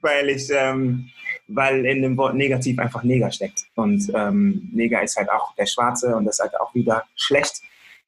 [0.00, 1.10] weil ich, ähm,
[1.48, 3.64] weil in dem Wort negativ einfach Neger steckt.
[3.74, 7.62] Und ähm, Neger ist halt auch der Schwarze und das ist halt auch wieder schlecht.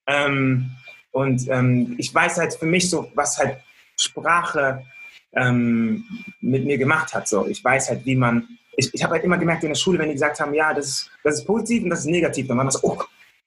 [0.07, 0.71] Ähm,
[1.11, 3.59] und ähm, ich weiß halt für mich so, was halt
[3.97, 4.85] Sprache
[5.33, 6.05] ähm,
[6.41, 7.29] mit mir gemacht hat.
[7.29, 7.47] So.
[7.47, 10.09] Ich weiß halt, wie man ich, ich habe halt immer gemerkt in der Schule, wenn
[10.09, 12.65] die gesagt haben, ja, das ist, das ist positiv und das ist negativ, dann war
[12.65, 12.99] das oh,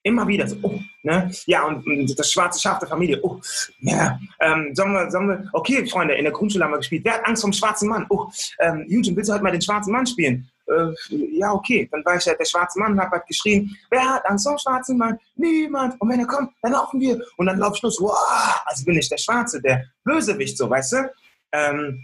[0.04, 1.32] immer wieder so, oh, ne?
[1.46, 3.40] Ja, und, und das schwarze Schaf der Familie, oh,
[3.80, 7.14] ja, ähm, sollen wir, sollen wir, okay, Freunde, in der Grundschule haben wir gespielt, wer
[7.14, 8.06] hat Angst vor dem schwarzen Mann?
[8.10, 8.28] Oh,
[8.60, 10.50] ähm, Eugene, willst du heute mal den schwarzen Mann spielen?
[10.68, 10.94] Äh,
[11.38, 14.26] ja, okay, dann war ich halt der schwarze Mann und habe halt geschrien, wer hat
[14.26, 15.18] Angst vor dem schwarzen Mann?
[15.36, 16.00] Niemand.
[16.00, 17.22] Und wenn er kommt, dann laufen wir.
[17.38, 20.94] Und dann laufe ich los, wow, also bin ich der Schwarze, der Bösewicht, so, weißt
[20.94, 21.12] du?
[21.52, 22.04] Ähm,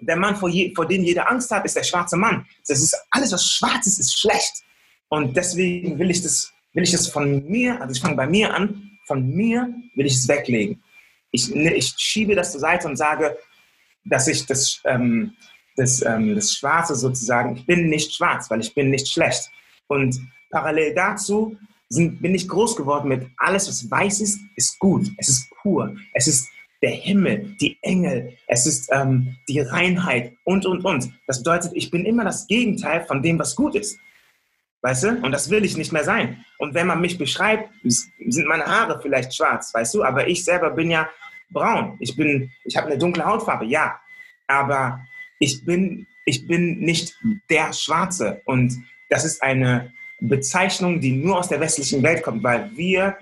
[0.00, 2.46] der Mann, vor, je, vor dem jeder Angst hat, ist der schwarze Mann.
[2.66, 4.62] Das ist alles, was schwarz ist, ist schlecht.
[5.08, 8.52] Und deswegen will ich das, will ich das von mir, also ich fange bei mir
[8.54, 10.82] an, von mir will ich es weglegen.
[11.30, 13.36] Ich, ne, ich schiebe das zur Seite und sage,
[14.04, 15.32] dass ich das, ähm,
[15.76, 19.50] das, ähm, das Schwarze sozusagen, ich bin nicht schwarz, weil ich bin nicht schlecht.
[19.88, 20.20] Und
[20.50, 21.56] parallel dazu
[21.88, 25.08] sind, bin ich groß geworden mit alles, was weiß ist, ist gut.
[25.18, 25.94] Es ist pur.
[26.12, 26.48] Es ist
[26.82, 31.12] der Himmel, die Engel, es ist ähm, die Reinheit und, und, und.
[31.26, 33.98] Das bedeutet, ich bin immer das Gegenteil von dem, was gut ist.
[34.84, 35.08] Weißt du?
[35.22, 36.44] Und das will ich nicht mehr sein.
[36.58, 40.04] Und wenn man mich beschreibt, sind meine Haare vielleicht schwarz, weißt du?
[40.04, 41.08] Aber ich selber bin ja
[41.48, 41.96] braun.
[42.00, 43.98] Ich bin, ich habe eine dunkle Hautfarbe, ja.
[44.46, 45.00] Aber
[45.38, 47.16] ich bin, ich bin nicht
[47.48, 48.42] der Schwarze.
[48.44, 48.76] Und
[49.08, 53.16] das ist eine Bezeichnung, die nur aus der westlichen Welt kommt, weil wir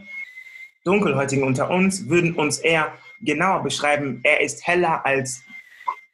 [0.83, 5.45] Dunkelhäutigen unter uns würden uns eher genauer beschreiben, er ist heller als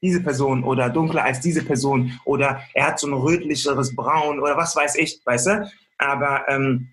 [0.02, 4.56] diese Person oder dunkler als diese Person oder er hat so ein rötlicheres Braun oder
[4.56, 5.70] was weiß ich, weißt du?
[5.98, 6.88] Aber ähm,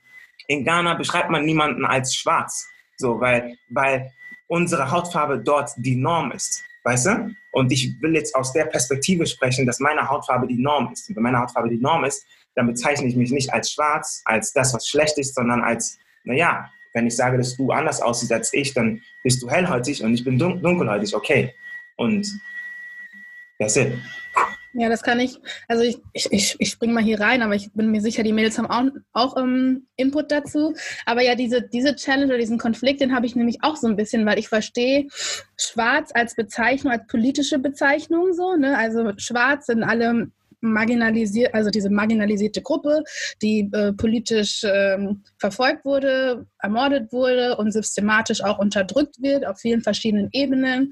[0.48, 4.12] in Ghana beschreibt man niemanden als schwarz, so, weil, weil
[4.48, 7.36] unsere Hautfarbe dort die Norm ist, weißt du?
[7.52, 11.10] Und ich will jetzt aus der Perspektive sprechen, dass meine Hautfarbe die Norm ist.
[11.10, 12.26] Und wenn meine Hautfarbe die Norm ist,
[12.56, 16.70] dann bezeichne ich mich nicht als schwarz, als das, was schlecht ist, sondern als, naja,
[16.94, 20.24] wenn ich sage, dass du anders aussiehst als ich, dann bist du hellhäutig und ich
[20.24, 21.16] bin dun dunkelhäutig.
[21.16, 21.54] Okay.
[21.98, 22.28] Und
[23.60, 23.94] that's it.
[24.78, 25.40] Ja, das kann ich.
[25.70, 28.58] Also ich, ich, ich, springe mal hier rein, aber ich bin mir sicher, die Mädels
[28.58, 30.74] haben auch, auch ähm, Input dazu.
[31.06, 33.96] Aber ja, diese, diese Challenge oder diesen Konflikt, den habe ich nämlich auch so ein
[33.96, 35.08] bisschen, weil ich verstehe
[35.56, 38.58] Schwarz als Bezeichnung, als politische Bezeichnung so.
[38.58, 38.78] Ne?
[38.78, 40.28] Also Schwarz sind alle
[40.60, 43.04] marginalisiert, also diese marginalisierte Gruppe,
[43.42, 49.82] die äh, politisch ähm, verfolgt wurde, ermordet wurde und systematisch auch unterdrückt wird auf vielen
[49.82, 50.92] verschiedenen Ebenen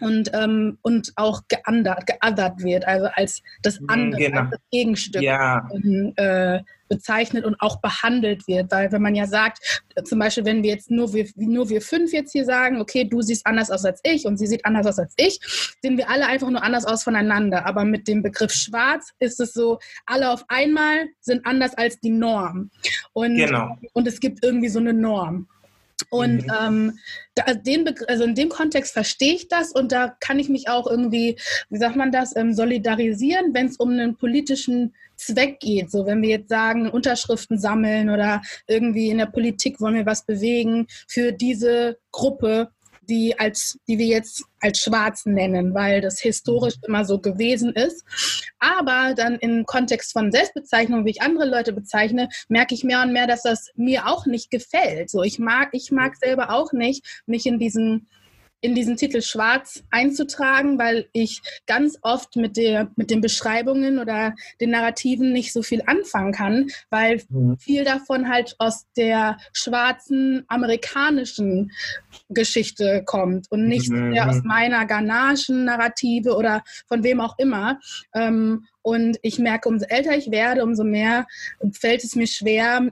[0.00, 4.40] und, ähm, und auch geandert, geothert wird, also als das mhm, andere, genau.
[4.40, 5.68] als das Gegenstück ja.
[6.16, 8.70] äh, bezeichnet und auch behandelt wird.
[8.70, 12.12] Weil wenn man ja sagt, zum Beispiel, wenn wir jetzt nur wir, nur wir fünf
[12.12, 14.98] jetzt hier sagen, okay, du siehst anders aus als ich und sie sieht anders aus
[14.98, 15.38] als ich,
[15.82, 17.66] sehen wir alle einfach nur anders aus voneinander.
[17.66, 22.10] Aber mit dem Begriff schwarz ist es so, alle auf einmal sind anders als die
[22.10, 22.70] Norm.
[23.12, 23.76] Und, genau.
[23.92, 25.48] und es gibt irgendwie so eine Norm.
[26.10, 26.52] Und mhm.
[26.60, 26.98] ähm,
[27.34, 30.86] da, den also in dem Kontext verstehe ich das und da kann ich mich auch
[30.86, 31.36] irgendwie,
[31.68, 35.90] wie sagt man das, ähm, solidarisieren, wenn es um einen politischen Zweck geht.
[35.90, 40.24] So, wenn wir jetzt sagen, Unterschriften sammeln oder irgendwie in der Politik wollen wir was
[40.24, 42.70] bewegen für diese Gruppe,
[43.08, 46.82] die, als, die wir jetzt als schwarz nennen, weil das historisch mhm.
[46.88, 48.04] immer so gewesen ist.
[48.58, 53.12] Aber dann im Kontext von Selbstbezeichnung, wie ich andere Leute bezeichne, merke ich mehr und
[53.12, 55.10] mehr, dass das mir auch nicht gefällt.
[55.10, 58.08] So, ich mag, ich mag selber auch nicht, mich in diesen
[58.60, 64.34] in diesen Titel Schwarz einzutragen, weil ich ganz oft mit, der, mit den Beschreibungen oder
[64.60, 67.56] den Narrativen nicht so viel anfangen kann, weil mhm.
[67.58, 71.70] viel davon halt aus der schwarzen amerikanischen
[72.28, 74.18] Geschichte kommt und nicht mhm.
[74.18, 77.78] aus meiner ghanaischen Narrative oder von wem auch immer.
[78.14, 81.26] Ähm, und ich merke, umso älter ich werde, umso mehr
[81.72, 82.88] fällt es mir schwer,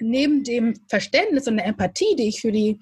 [0.00, 2.78] neben dem Verständnis und der Empathie, die ich für die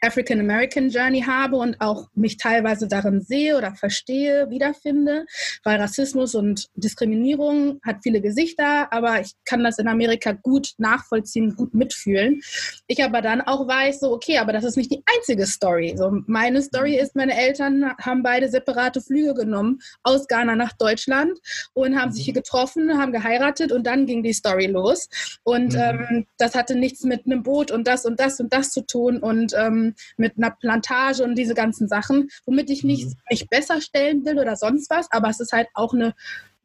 [0.00, 5.26] African American Journey habe und auch mich teilweise darin sehe oder verstehe, wiederfinde,
[5.64, 11.54] weil Rassismus und Diskriminierung hat viele Gesichter, aber ich kann das in Amerika gut nachvollziehen,
[11.54, 12.40] gut mitfühlen.
[12.86, 15.94] Ich aber dann auch weiß, so okay, aber das ist nicht die einzige Story.
[15.96, 21.38] So meine Story ist, meine Eltern haben beide separate Flüge genommen aus Ghana nach Deutschland
[21.74, 25.08] und haben sich hier getroffen, haben geheiratet und dann ging die Story los.
[25.44, 25.80] Und mhm.
[25.80, 29.18] ähm, das hatte nichts mit einem Boot und das und das und das zu tun
[29.18, 29.81] und ähm,
[30.16, 33.14] mit einer Plantage und diese ganzen Sachen, womit ich nicht mhm.
[33.30, 36.14] mich besser stellen will oder sonst was, aber es ist halt auch eine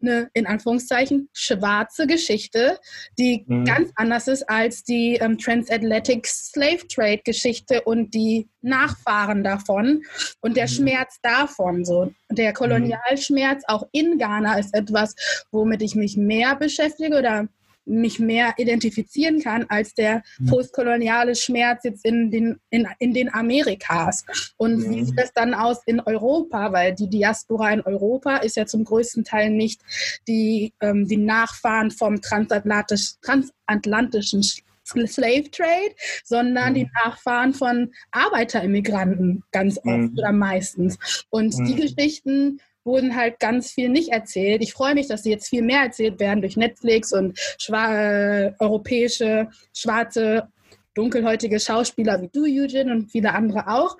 [0.01, 2.79] eine in Anführungszeichen schwarze Geschichte,
[3.17, 3.65] die mhm.
[3.65, 10.03] ganz anders ist als die ähm, Transatlantic Slave Trade Geschichte und die Nachfahren davon
[10.41, 10.71] und der mhm.
[10.71, 11.85] Schmerz davon.
[11.85, 12.11] So.
[12.29, 15.15] Der Kolonialschmerz auch in Ghana ist etwas,
[15.51, 17.47] womit ich mich mehr beschäftige oder
[17.87, 24.25] mich mehr identifizieren kann als der postkoloniale Schmerz jetzt in den, in, in den Amerikas.
[24.57, 24.89] Und ja.
[24.89, 26.71] wie sieht das dann aus in Europa?
[26.71, 29.81] Weil die Diaspora in Europa ist ja zum größten Teil nicht
[30.27, 36.75] die, ähm, die Nachfahren vom transatlantisch, transatlantischen Slave Trade, sondern mhm.
[36.75, 40.15] die Nachfahren von Arbeiterimmigranten ganz oft mhm.
[40.17, 40.97] oder meistens.
[41.29, 41.65] Und mhm.
[41.65, 44.63] die Geschichten wurden halt ganz viel nicht erzählt.
[44.63, 48.53] Ich freue mich, dass sie jetzt viel mehr erzählt werden durch Netflix und schwa äh,
[48.57, 50.47] europäische, schwarze,
[50.95, 53.97] dunkelhäutige Schauspieler wie du, Eugene, und viele andere auch.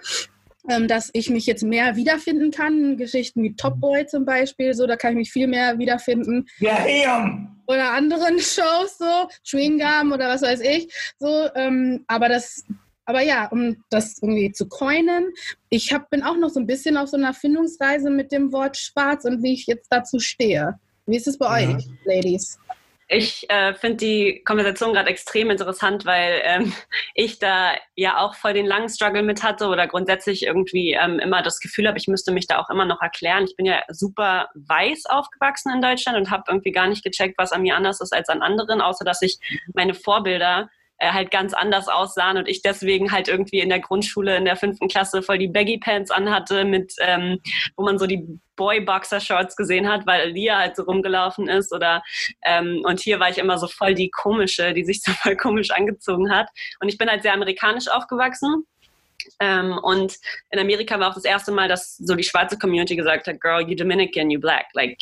[0.70, 2.98] Ähm, dass ich mich jetzt mehr wiederfinden kann.
[2.98, 6.46] Geschichten wie Top Boy zum Beispiel, so, da kann ich mich viel mehr wiederfinden.
[6.60, 10.94] Ja, yeah, Oder anderen Shows, so, Chewing Gum oder was weiß ich.
[11.20, 12.66] So, ähm, aber das
[13.08, 15.34] aber ja, um das irgendwie zu coinen,
[15.70, 18.76] ich hab, bin auch noch so ein bisschen auf so einer Findungsreise mit dem Wort
[18.76, 20.78] schwarz und wie ich jetzt dazu stehe.
[21.06, 21.76] Wie ist es bei ja.
[21.76, 22.60] euch, Ladies?
[23.10, 26.74] Ich äh, finde die Konversation gerade extrem interessant, weil ähm,
[27.16, 31.42] ich da ja auch voll den langen Struggle mit hatte oder grundsätzlich irgendwie ähm, immer
[31.42, 33.46] das Gefühl habe, ich müsste mich da auch immer noch erklären.
[33.46, 37.54] Ich bin ja super weiß aufgewachsen in Deutschland und habe irgendwie gar nicht gecheckt, was
[37.54, 39.40] an mir anders ist als an anderen, außer dass ich
[39.74, 40.70] meine Vorbilder
[41.00, 44.56] äh, halt ganz anders aussahen und ich deswegen halt irgendwie in der Grundschule in der
[44.56, 47.40] fünften Klasse voll die Baggy Pants anhatte, mit ähm,
[47.76, 48.26] wo man so die
[48.56, 52.04] Boy Boxer Shorts gesehen hat, weil Lia halt so rumgelaufen ist oder
[52.46, 55.72] ähm, und hier war ich immer so voll die komische, die sich so voll komisch
[55.72, 58.66] angezogen hat und ich bin halt sehr amerikanisch aufgewachsen.
[59.40, 60.16] Ähm, und
[60.52, 63.68] in Amerika war auch das erste Mal, dass so die schwarze Community gesagt hat, Girl,
[63.68, 64.68] you Dominican, you black.
[64.74, 64.98] Like,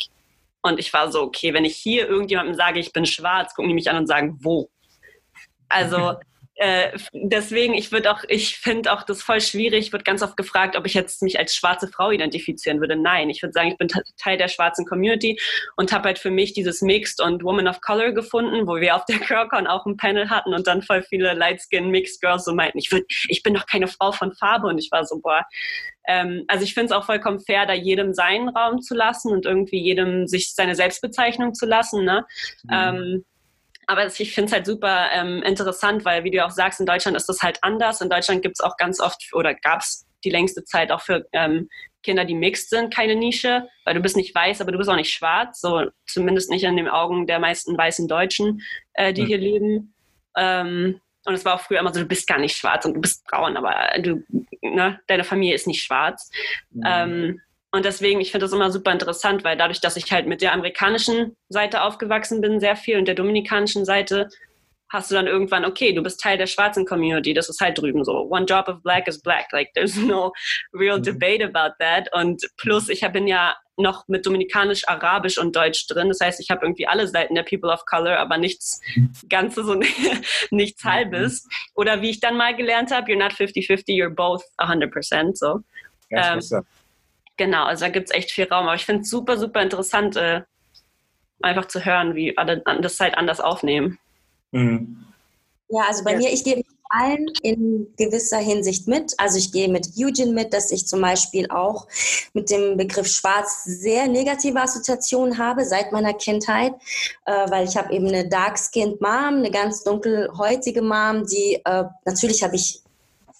[0.62, 3.74] und ich war so, okay, wenn ich hier irgendjemandem sage, ich bin schwarz, gucken die
[3.74, 4.68] mich an und sagen, wo?
[5.68, 6.16] Also
[6.58, 9.86] äh, deswegen, ich würde auch, ich finde auch das voll schwierig.
[9.86, 12.96] Ich wird ganz oft gefragt, ob ich jetzt mich als schwarze Frau identifizieren würde.
[12.96, 15.38] Nein, ich würde sagen, ich bin Teil der schwarzen Community
[15.76, 19.04] und habe halt für mich dieses Mixed und Woman of Color gefunden, wo wir auf
[19.04, 22.54] der Girlcon auch ein Panel hatten und dann voll viele Light Skin Mixed Girls so
[22.54, 25.44] meinten, ich, würd, ich bin doch keine Frau von Farbe und ich war so, boah.
[26.08, 29.44] Ähm, also ich finde es auch vollkommen fair, da jedem seinen Raum zu lassen und
[29.44, 32.02] irgendwie jedem sich seine Selbstbezeichnung zu lassen.
[32.04, 32.24] Ne?
[32.62, 32.70] Mhm.
[32.72, 33.24] Ähm,
[33.86, 37.16] aber ich finde es halt super ähm, interessant, weil, wie du auch sagst, in Deutschland
[37.16, 38.00] ist das halt anders.
[38.00, 41.26] In Deutschland gibt es auch ganz oft oder gab es die längste Zeit auch für
[41.32, 41.68] ähm,
[42.02, 44.96] Kinder, die mixed sind, keine Nische, weil du bist nicht weiß, aber du bist auch
[44.96, 48.60] nicht schwarz, so zumindest nicht in den Augen der meisten weißen Deutschen,
[48.94, 49.26] äh, die mhm.
[49.26, 49.94] hier leben.
[50.36, 53.00] Ähm, und es war auch früher immer so, du bist gar nicht schwarz und du
[53.00, 54.22] bist braun, aber du,
[54.62, 56.30] ne, deine Familie ist nicht schwarz.
[56.70, 56.82] Mhm.
[57.72, 60.52] Und deswegen, ich finde das immer super interessant, weil dadurch, dass ich halt mit der
[60.52, 64.28] amerikanischen Seite aufgewachsen bin, sehr viel und der dominikanischen Seite,
[64.88, 68.04] hast du dann irgendwann, okay, du bist Teil der schwarzen Community, das ist halt drüben
[68.04, 68.28] so.
[68.30, 69.46] One job of black is black.
[69.52, 70.32] Like, there's no
[70.72, 71.02] real mhm.
[71.02, 72.08] debate about that.
[72.12, 76.08] Und plus, ich bin ja noch mit Dominikanisch, Arabisch und Deutsch drin.
[76.08, 78.80] Das heißt, ich habe irgendwie alle Seiten der People of Color, aber nichts
[79.28, 79.84] Ganzes und
[80.50, 80.88] nichts mhm.
[80.88, 81.46] Halbes.
[81.74, 85.36] Oder wie ich dann mal gelernt habe, you're not 50-50, you're both 100%.
[85.36, 85.60] So.
[86.10, 86.64] Ja, ähm,
[87.36, 88.66] Genau, also da gibt es echt viel Raum.
[88.66, 90.42] Aber ich finde es super, super interessant, äh,
[91.42, 93.98] einfach zu hören, wie alle das halt anders aufnehmen.
[94.52, 95.04] Mhm.
[95.68, 96.18] Ja, also bei ja.
[96.18, 99.14] mir, ich gehe mit allen in gewisser Hinsicht mit.
[99.18, 101.86] Also ich gehe mit Eugene mit, dass ich zum Beispiel auch
[102.32, 106.74] mit dem Begriff Schwarz sehr negative Assoziationen habe seit meiner Kindheit,
[107.24, 112.42] äh, weil ich habe eben eine dark-skinned Mom, eine ganz dunkelhäutige Mom, die äh, natürlich
[112.42, 112.82] habe ich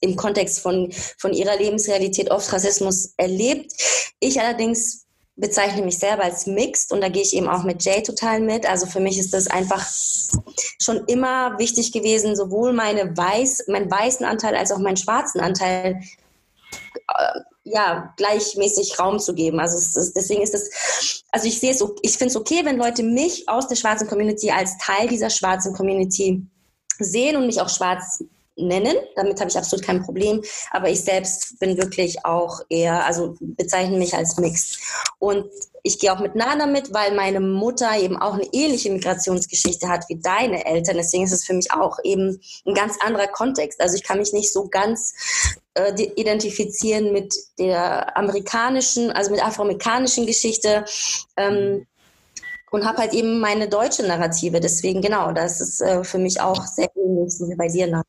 [0.06, 3.72] im Kontext von, von ihrer Lebensrealität oft Rassismus erlebt.
[4.20, 8.02] Ich allerdings bezeichne mich selber als mixed und da gehe ich eben auch mit Jay
[8.02, 8.68] total mit.
[8.68, 9.86] Also für mich ist das einfach
[10.80, 16.00] schon immer wichtig gewesen, sowohl meine weiß, meinen weißen Anteil als auch meinen schwarzen Anteil
[16.92, 19.60] äh, ja, gleichmäßig Raum zu geben.
[19.60, 23.02] Also ist, deswegen ist es, also ich sehe es, ich finde es okay, wenn Leute
[23.02, 26.46] mich aus der schwarzen Community als Teil dieser schwarzen Community
[26.98, 28.24] sehen und mich auch schwarz
[28.56, 28.96] nennen.
[29.14, 30.42] Damit habe ich absolut kein Problem.
[30.70, 34.78] Aber ich selbst bin wirklich auch eher, also bezeichne mich als Mixed.
[35.18, 35.46] Und
[35.82, 40.08] ich gehe auch mit Nana mit, weil meine Mutter eben auch eine ähnliche Migrationsgeschichte hat
[40.08, 40.96] wie deine Eltern.
[40.96, 43.80] Deswegen ist es für mich auch eben ein ganz anderer Kontext.
[43.80, 45.14] Also ich kann mich nicht so ganz
[45.74, 50.84] äh, identifizieren mit der amerikanischen, also mit afroamerikanischen Geschichte.
[51.36, 51.86] Ähm,
[52.72, 54.60] und habe halt eben meine deutsche Narrative.
[54.60, 57.86] Deswegen, genau, das ist äh, für mich auch sehr ähnlich wie bei dir.
[57.86, 58.02] Nach.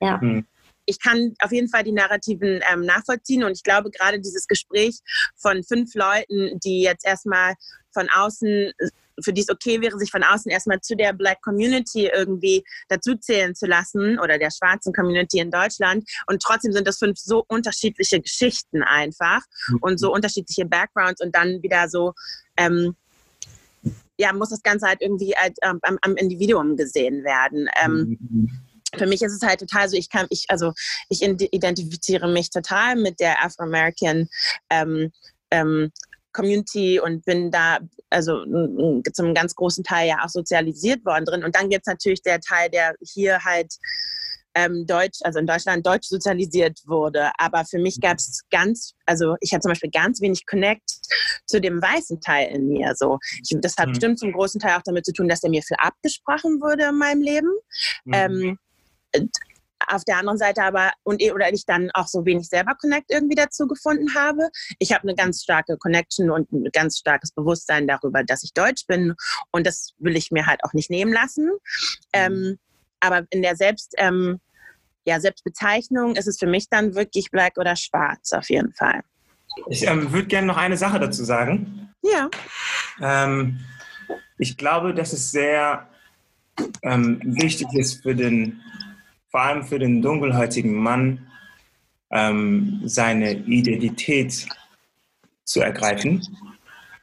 [0.00, 0.20] Ja.
[0.20, 0.46] Hm.
[0.86, 5.00] Ich kann auf jeden Fall die Narrativen ähm, nachvollziehen und ich glaube gerade dieses Gespräch
[5.36, 7.54] von fünf Leuten, die jetzt erstmal
[7.92, 8.72] von außen
[9.22, 13.54] für die es okay wäre, sich von außen erstmal zu der Black Community irgendwie dazuzählen
[13.54, 16.08] zu lassen oder der schwarzen Community in Deutschland.
[16.26, 19.78] Und trotzdem sind das fünf so unterschiedliche Geschichten einfach mhm.
[19.80, 22.12] und so unterschiedliche Backgrounds und dann wieder so,
[22.56, 22.94] ähm,
[24.18, 27.68] ja, muss das Ganze halt irgendwie halt, ähm, am, am, Individuum gesehen werden.
[27.82, 28.50] Ähm, mhm
[28.96, 30.72] für mich ist es halt total so, ich kann, ich, also
[31.08, 34.28] ich identifiziere mich total mit der Afro-American
[34.70, 35.12] ähm,
[35.50, 35.92] ähm,
[36.32, 37.78] Community und bin da
[38.10, 38.44] also
[39.12, 41.44] zum ganz großen Teil ja auch sozialisiert worden drin.
[41.44, 43.74] Und dann gibt es natürlich der Teil, der hier halt
[44.54, 47.30] ähm, Deutsch, also in Deutschland Deutsch sozialisiert wurde.
[47.38, 50.90] Aber für mich gab es ganz, also ich habe zum Beispiel ganz wenig Connect
[51.46, 52.94] zu dem weißen Teil in mir.
[52.96, 53.92] So, ich, das hat mhm.
[53.92, 56.98] bestimmt zum großen Teil auch damit zu tun, dass der mir viel abgesprochen wurde in
[56.98, 57.50] meinem Leben.
[58.04, 58.12] Mhm.
[58.14, 58.58] Ähm,
[59.86, 63.36] auf der anderen Seite aber und oder ich dann auch so wenig selber Connect irgendwie
[63.36, 64.50] dazu gefunden habe.
[64.78, 68.86] Ich habe eine ganz starke Connection und ein ganz starkes Bewusstsein darüber, dass ich Deutsch
[68.86, 69.14] bin
[69.50, 71.50] und das will ich mir halt auch nicht nehmen lassen.
[72.12, 72.58] Ähm, mhm.
[73.00, 74.40] aber in der Selbst ähm,
[75.04, 79.00] ja, Selbstbezeichnung ist es für mich dann wirklich black oder schwarz auf jeden Fall.
[79.68, 81.94] Ich ähm, würde gerne noch eine Sache dazu sagen.
[82.02, 82.28] Ja.
[83.00, 83.60] Ähm,
[84.36, 85.88] ich glaube, dass es sehr
[86.82, 88.60] ähm, wichtig ist für den
[89.30, 91.26] vor allem für den dunkelhäutigen Mann
[92.10, 94.46] ähm, seine Identität
[95.44, 96.22] zu ergreifen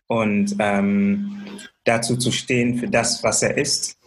[0.08, 1.46] und ähm,
[1.84, 3.98] dazu zu stehen für das, was er ist,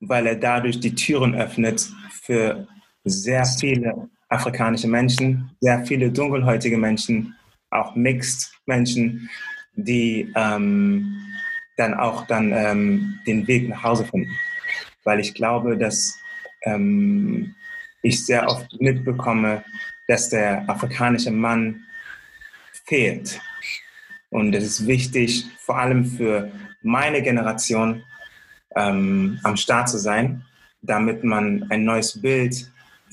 [0.00, 2.66] weil er dadurch die Türen öffnet für
[3.04, 7.34] sehr viele afrikanische Menschen, sehr viele dunkelhäutige Menschen,
[7.70, 9.28] auch Mixed Menschen,
[9.74, 11.14] die ähm,
[11.76, 14.30] dann auch dann ähm, den Weg nach Hause finden.
[15.04, 16.18] Weil ich glaube, dass
[16.64, 17.54] ähm,
[18.02, 19.64] ich sehr oft mitbekomme,
[20.08, 21.84] dass der afrikanische Mann
[22.84, 23.40] fehlt.
[24.30, 26.50] Und es ist wichtig, vor allem für
[26.82, 28.02] meine Generation
[28.76, 30.44] ähm, am Start zu sein,
[30.82, 32.70] damit man ein neues Bild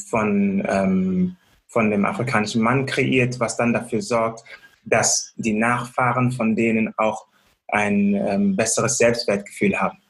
[0.10, 1.36] von, ähm,
[1.68, 4.44] von dem afrikanischen Mann kreiert, was dann dafür sorgt,
[4.84, 7.28] dass die Nachfahren von denen auch
[7.68, 10.01] ein ähm, besseres Selbstwertgefühl haben.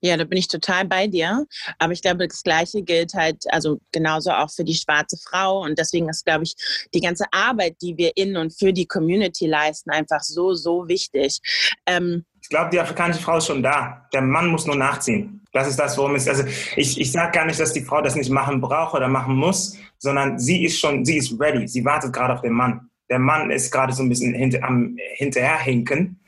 [0.00, 1.46] Ja, da bin ich total bei dir.
[1.78, 5.62] Aber ich glaube, das Gleiche gilt halt, also genauso auch für die schwarze Frau.
[5.62, 6.54] Und deswegen ist, glaube ich,
[6.94, 11.40] die ganze Arbeit, die wir in und für die Community leisten, einfach so, so wichtig.
[11.86, 14.06] Ähm, ich glaube, die afrikanische Frau ist schon da.
[14.12, 15.40] Der Mann muss nur nachziehen.
[15.52, 16.44] Das ist das, worum es Also
[16.76, 19.76] ich, ich sage gar nicht, dass die Frau das nicht machen braucht oder machen muss,
[19.98, 21.66] sondern sie ist schon, sie ist ready.
[21.66, 22.88] Sie wartet gerade auf den Mann.
[23.10, 26.19] Der Mann ist gerade so ein bisschen hinter, am hinterherhinken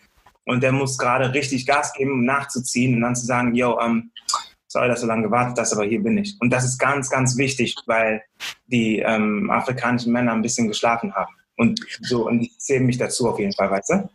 [0.47, 4.11] und der muss gerade richtig Gas geben, um nachzuziehen und dann zu sagen, yo, ähm,
[4.67, 6.37] sorry, dass du lange gewartet hast, aber hier bin ich.
[6.41, 8.23] Und das ist ganz, ganz wichtig, weil
[8.67, 11.33] die ähm, afrikanischen Männer ein bisschen geschlafen haben.
[11.57, 14.09] Und so, und ich zähle mich dazu auf jeden Fall, weißt du?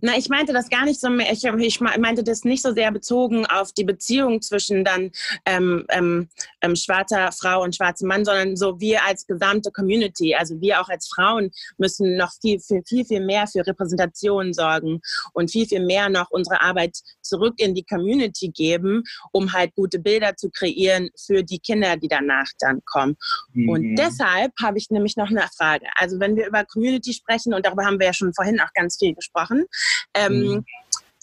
[0.00, 1.30] Na, ich meinte das gar nicht so mehr.
[1.32, 5.12] Ich, ich meinte das nicht so sehr bezogen auf die Beziehung zwischen dann
[5.46, 6.28] ähm, ähm,
[6.62, 10.88] ähm, schwarzer Frau und schwarzem Mann, sondern so wir als gesamte Community, also wir auch
[10.88, 15.00] als Frauen müssen noch viel, viel, viel, viel mehr für Repräsentation sorgen
[15.32, 19.98] und viel, viel mehr noch unsere Arbeit zurück in die Community geben, um halt gute
[19.98, 23.16] Bilder zu kreieren für die Kinder, die danach dann kommen.
[23.52, 23.68] Mhm.
[23.68, 25.86] Und deshalb habe ich nämlich noch eine Frage.
[25.96, 28.96] Also wenn wir über Community sprechen, und darüber haben wir ja schon vorhin auch ganz
[28.96, 29.66] viel gesprochen,
[30.14, 30.64] ähm, mhm.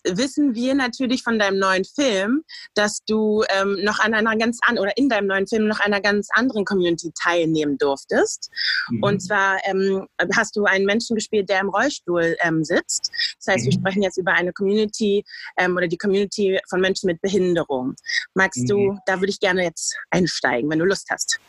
[0.06, 2.44] Wissen wir natürlich von deinem neuen Film,
[2.74, 6.02] dass du ähm, noch an einer ganz an oder in deinem neuen Film noch einer
[6.02, 8.50] ganz anderen Community teilnehmen durftest.
[8.90, 9.04] Mhm.
[9.04, 13.12] Und zwar ähm, hast du einen Menschen gespielt, der im Rollstuhl ähm, sitzt.
[13.40, 13.72] Das heißt, mhm.
[13.72, 15.24] wir sprechen jetzt über eine Community
[15.58, 17.96] ähm, oder die Community von Menschen mit Behinderung.
[18.34, 18.68] Magst mhm.
[18.68, 21.40] du, da würde ich gerne jetzt einsteigen, wenn du Lust hast.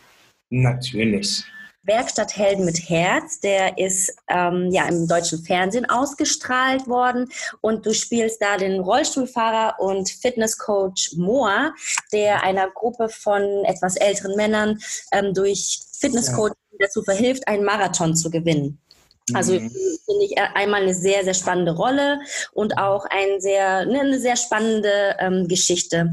[0.51, 1.45] Natürlich.
[1.87, 7.29] Werkstatt Helden mit Herz, der ist ähm, ja im deutschen Fernsehen ausgestrahlt worden
[7.61, 11.73] und du spielst da den Rollstuhlfahrer und Fitnesscoach Moa,
[12.13, 14.79] der einer Gruppe von etwas älteren Männern
[15.13, 16.87] ähm, durch Fitnesscoaching ja.
[16.87, 18.79] dazu verhilft, einen Marathon zu gewinnen.
[19.35, 19.71] Also mhm.
[20.05, 22.21] finde ich einmal eine sehr, sehr spannende Rolle
[22.53, 26.13] und auch ein sehr, ne, eine sehr spannende ähm, Geschichte.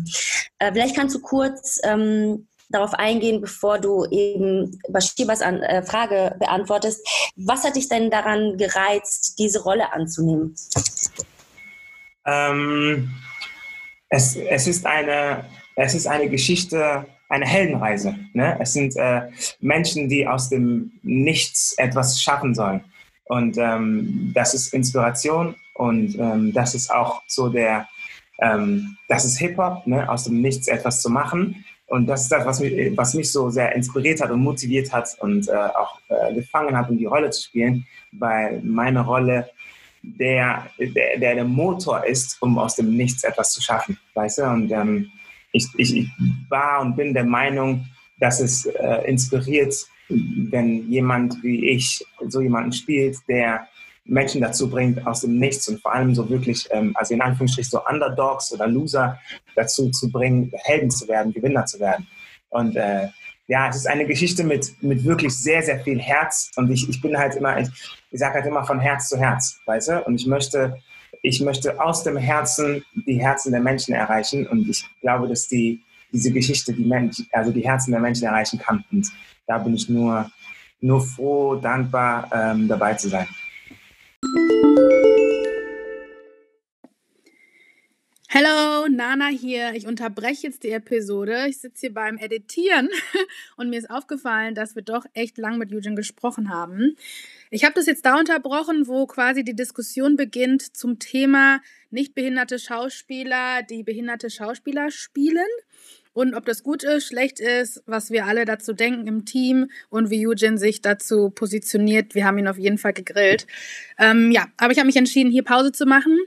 [0.57, 6.35] Äh, vielleicht kannst du kurz ähm, darauf eingehen, bevor du eben Bashibas an, äh, Frage
[6.39, 7.07] beantwortest.
[7.35, 10.55] Was hat dich denn daran gereizt, diese Rolle anzunehmen?
[12.25, 13.11] Ähm,
[14.09, 15.45] es, es, ist eine,
[15.75, 18.15] es ist eine Geschichte, eine Heldenreise.
[18.33, 18.57] Ne?
[18.59, 19.23] Es sind äh,
[19.59, 22.83] Menschen, die aus dem Nichts etwas schaffen sollen.
[23.25, 27.87] Und ähm, das ist Inspiration und ähm, das ist auch so der,
[28.39, 30.07] ähm, das ist Hip-Hop, ne?
[30.09, 31.65] aus dem Nichts etwas zu machen.
[31.93, 35.15] Und das ist das, was mich, was mich so sehr inspiriert hat und motiviert hat
[35.19, 39.51] und äh, auch äh, gefangen hat, um die Rolle zu spielen, weil meine Rolle
[40.01, 44.43] der, der, der, der Motor ist, um aus dem Nichts etwas zu schaffen, weißt du?
[44.45, 45.11] Und ähm,
[45.51, 46.07] ich, ich, ich
[46.49, 47.85] war und bin der Meinung,
[48.19, 49.75] dass es äh, inspiriert,
[50.09, 53.67] wenn jemand wie ich so jemanden spielt, der
[54.05, 57.71] Menschen dazu bringt, aus dem Nichts und vor allem so wirklich, ähm, also in Anführungsstrichen
[57.71, 59.19] so Underdogs oder Loser
[59.55, 62.07] dazu zu bringen, Helden zu werden, Gewinner zu werden.
[62.49, 63.07] Und äh,
[63.47, 66.51] ja, es ist eine Geschichte mit, mit wirklich sehr, sehr viel Herz.
[66.55, 67.69] Und ich, ich bin halt immer, ich,
[68.11, 70.03] ich sage halt immer von Herz zu Herz, weißt du?
[70.03, 70.77] Und ich möchte,
[71.21, 74.47] ich möchte aus dem Herzen die Herzen der Menschen erreichen.
[74.47, 75.81] Und ich glaube, dass die,
[76.11, 78.83] diese Geschichte die Menschen, also die Herzen der Menschen erreichen kann.
[78.91, 79.11] Und
[79.47, 80.29] da bin ich nur,
[80.79, 83.27] nur froh, dankbar, ähm, dabei zu sein.
[88.35, 89.73] Hallo, Nana hier.
[89.75, 91.45] Ich unterbreche jetzt die Episode.
[91.47, 92.89] Ich sitze hier beim Editieren
[93.57, 96.97] und mir ist aufgefallen, dass wir doch echt lang mit Eugene gesprochen haben.
[97.51, 101.61] Ich habe das jetzt da unterbrochen, wo quasi die Diskussion beginnt zum Thema
[101.91, 105.45] nicht behinderte Schauspieler, die behinderte Schauspieler spielen
[106.13, 110.09] und ob das gut ist, schlecht ist, was wir alle dazu denken im Team und
[110.09, 112.15] wie Eugene sich dazu positioniert.
[112.15, 113.47] Wir haben ihn auf jeden Fall gegrillt.
[113.97, 116.17] Ähm, ja, aber ich habe mich entschieden, hier Pause zu machen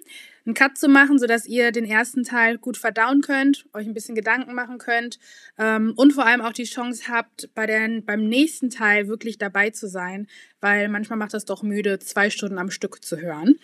[0.47, 4.15] einen Cut zu machen, sodass ihr den ersten Teil gut verdauen könnt, euch ein bisschen
[4.15, 5.19] Gedanken machen könnt
[5.59, 9.71] ähm, und vor allem auch die Chance habt, bei den, beim nächsten Teil wirklich dabei
[9.71, 10.29] zu sein,
[10.61, 13.57] weil manchmal macht das doch müde, zwei Stunden am Stück zu hören.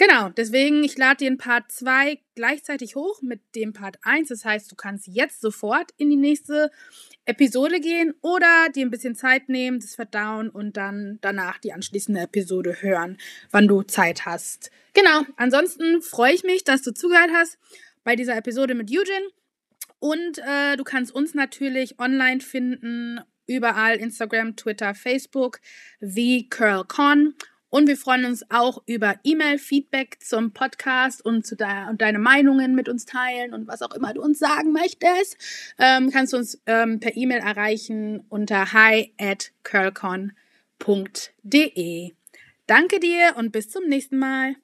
[0.00, 4.30] Genau, deswegen, ich lade den Part 2 gleichzeitig hoch mit dem Part 1.
[4.30, 6.70] Das heißt, du kannst jetzt sofort in die nächste
[7.26, 12.22] Episode gehen oder dir ein bisschen Zeit nehmen, das verdauen und dann danach die anschließende
[12.22, 13.18] Episode hören,
[13.50, 14.70] wann du Zeit hast.
[14.94, 17.58] Genau, ansonsten freue ich mich, dass du zugehört hast
[18.02, 19.28] bei dieser Episode mit Eugene.
[19.98, 25.60] Und äh, du kannst uns natürlich online finden, überall Instagram, Twitter, Facebook,
[26.00, 27.34] wie CurlCon.
[27.70, 32.74] Und wir freuen uns auch über E-Mail-Feedback zum Podcast und, zu de und deine Meinungen
[32.74, 35.36] mit uns teilen und was auch immer du uns sagen möchtest.
[35.78, 40.32] Ähm, kannst du uns ähm, per E-Mail erreichen unter hi at curlcon.de.
[42.66, 44.56] Danke dir und bis zum nächsten Mal.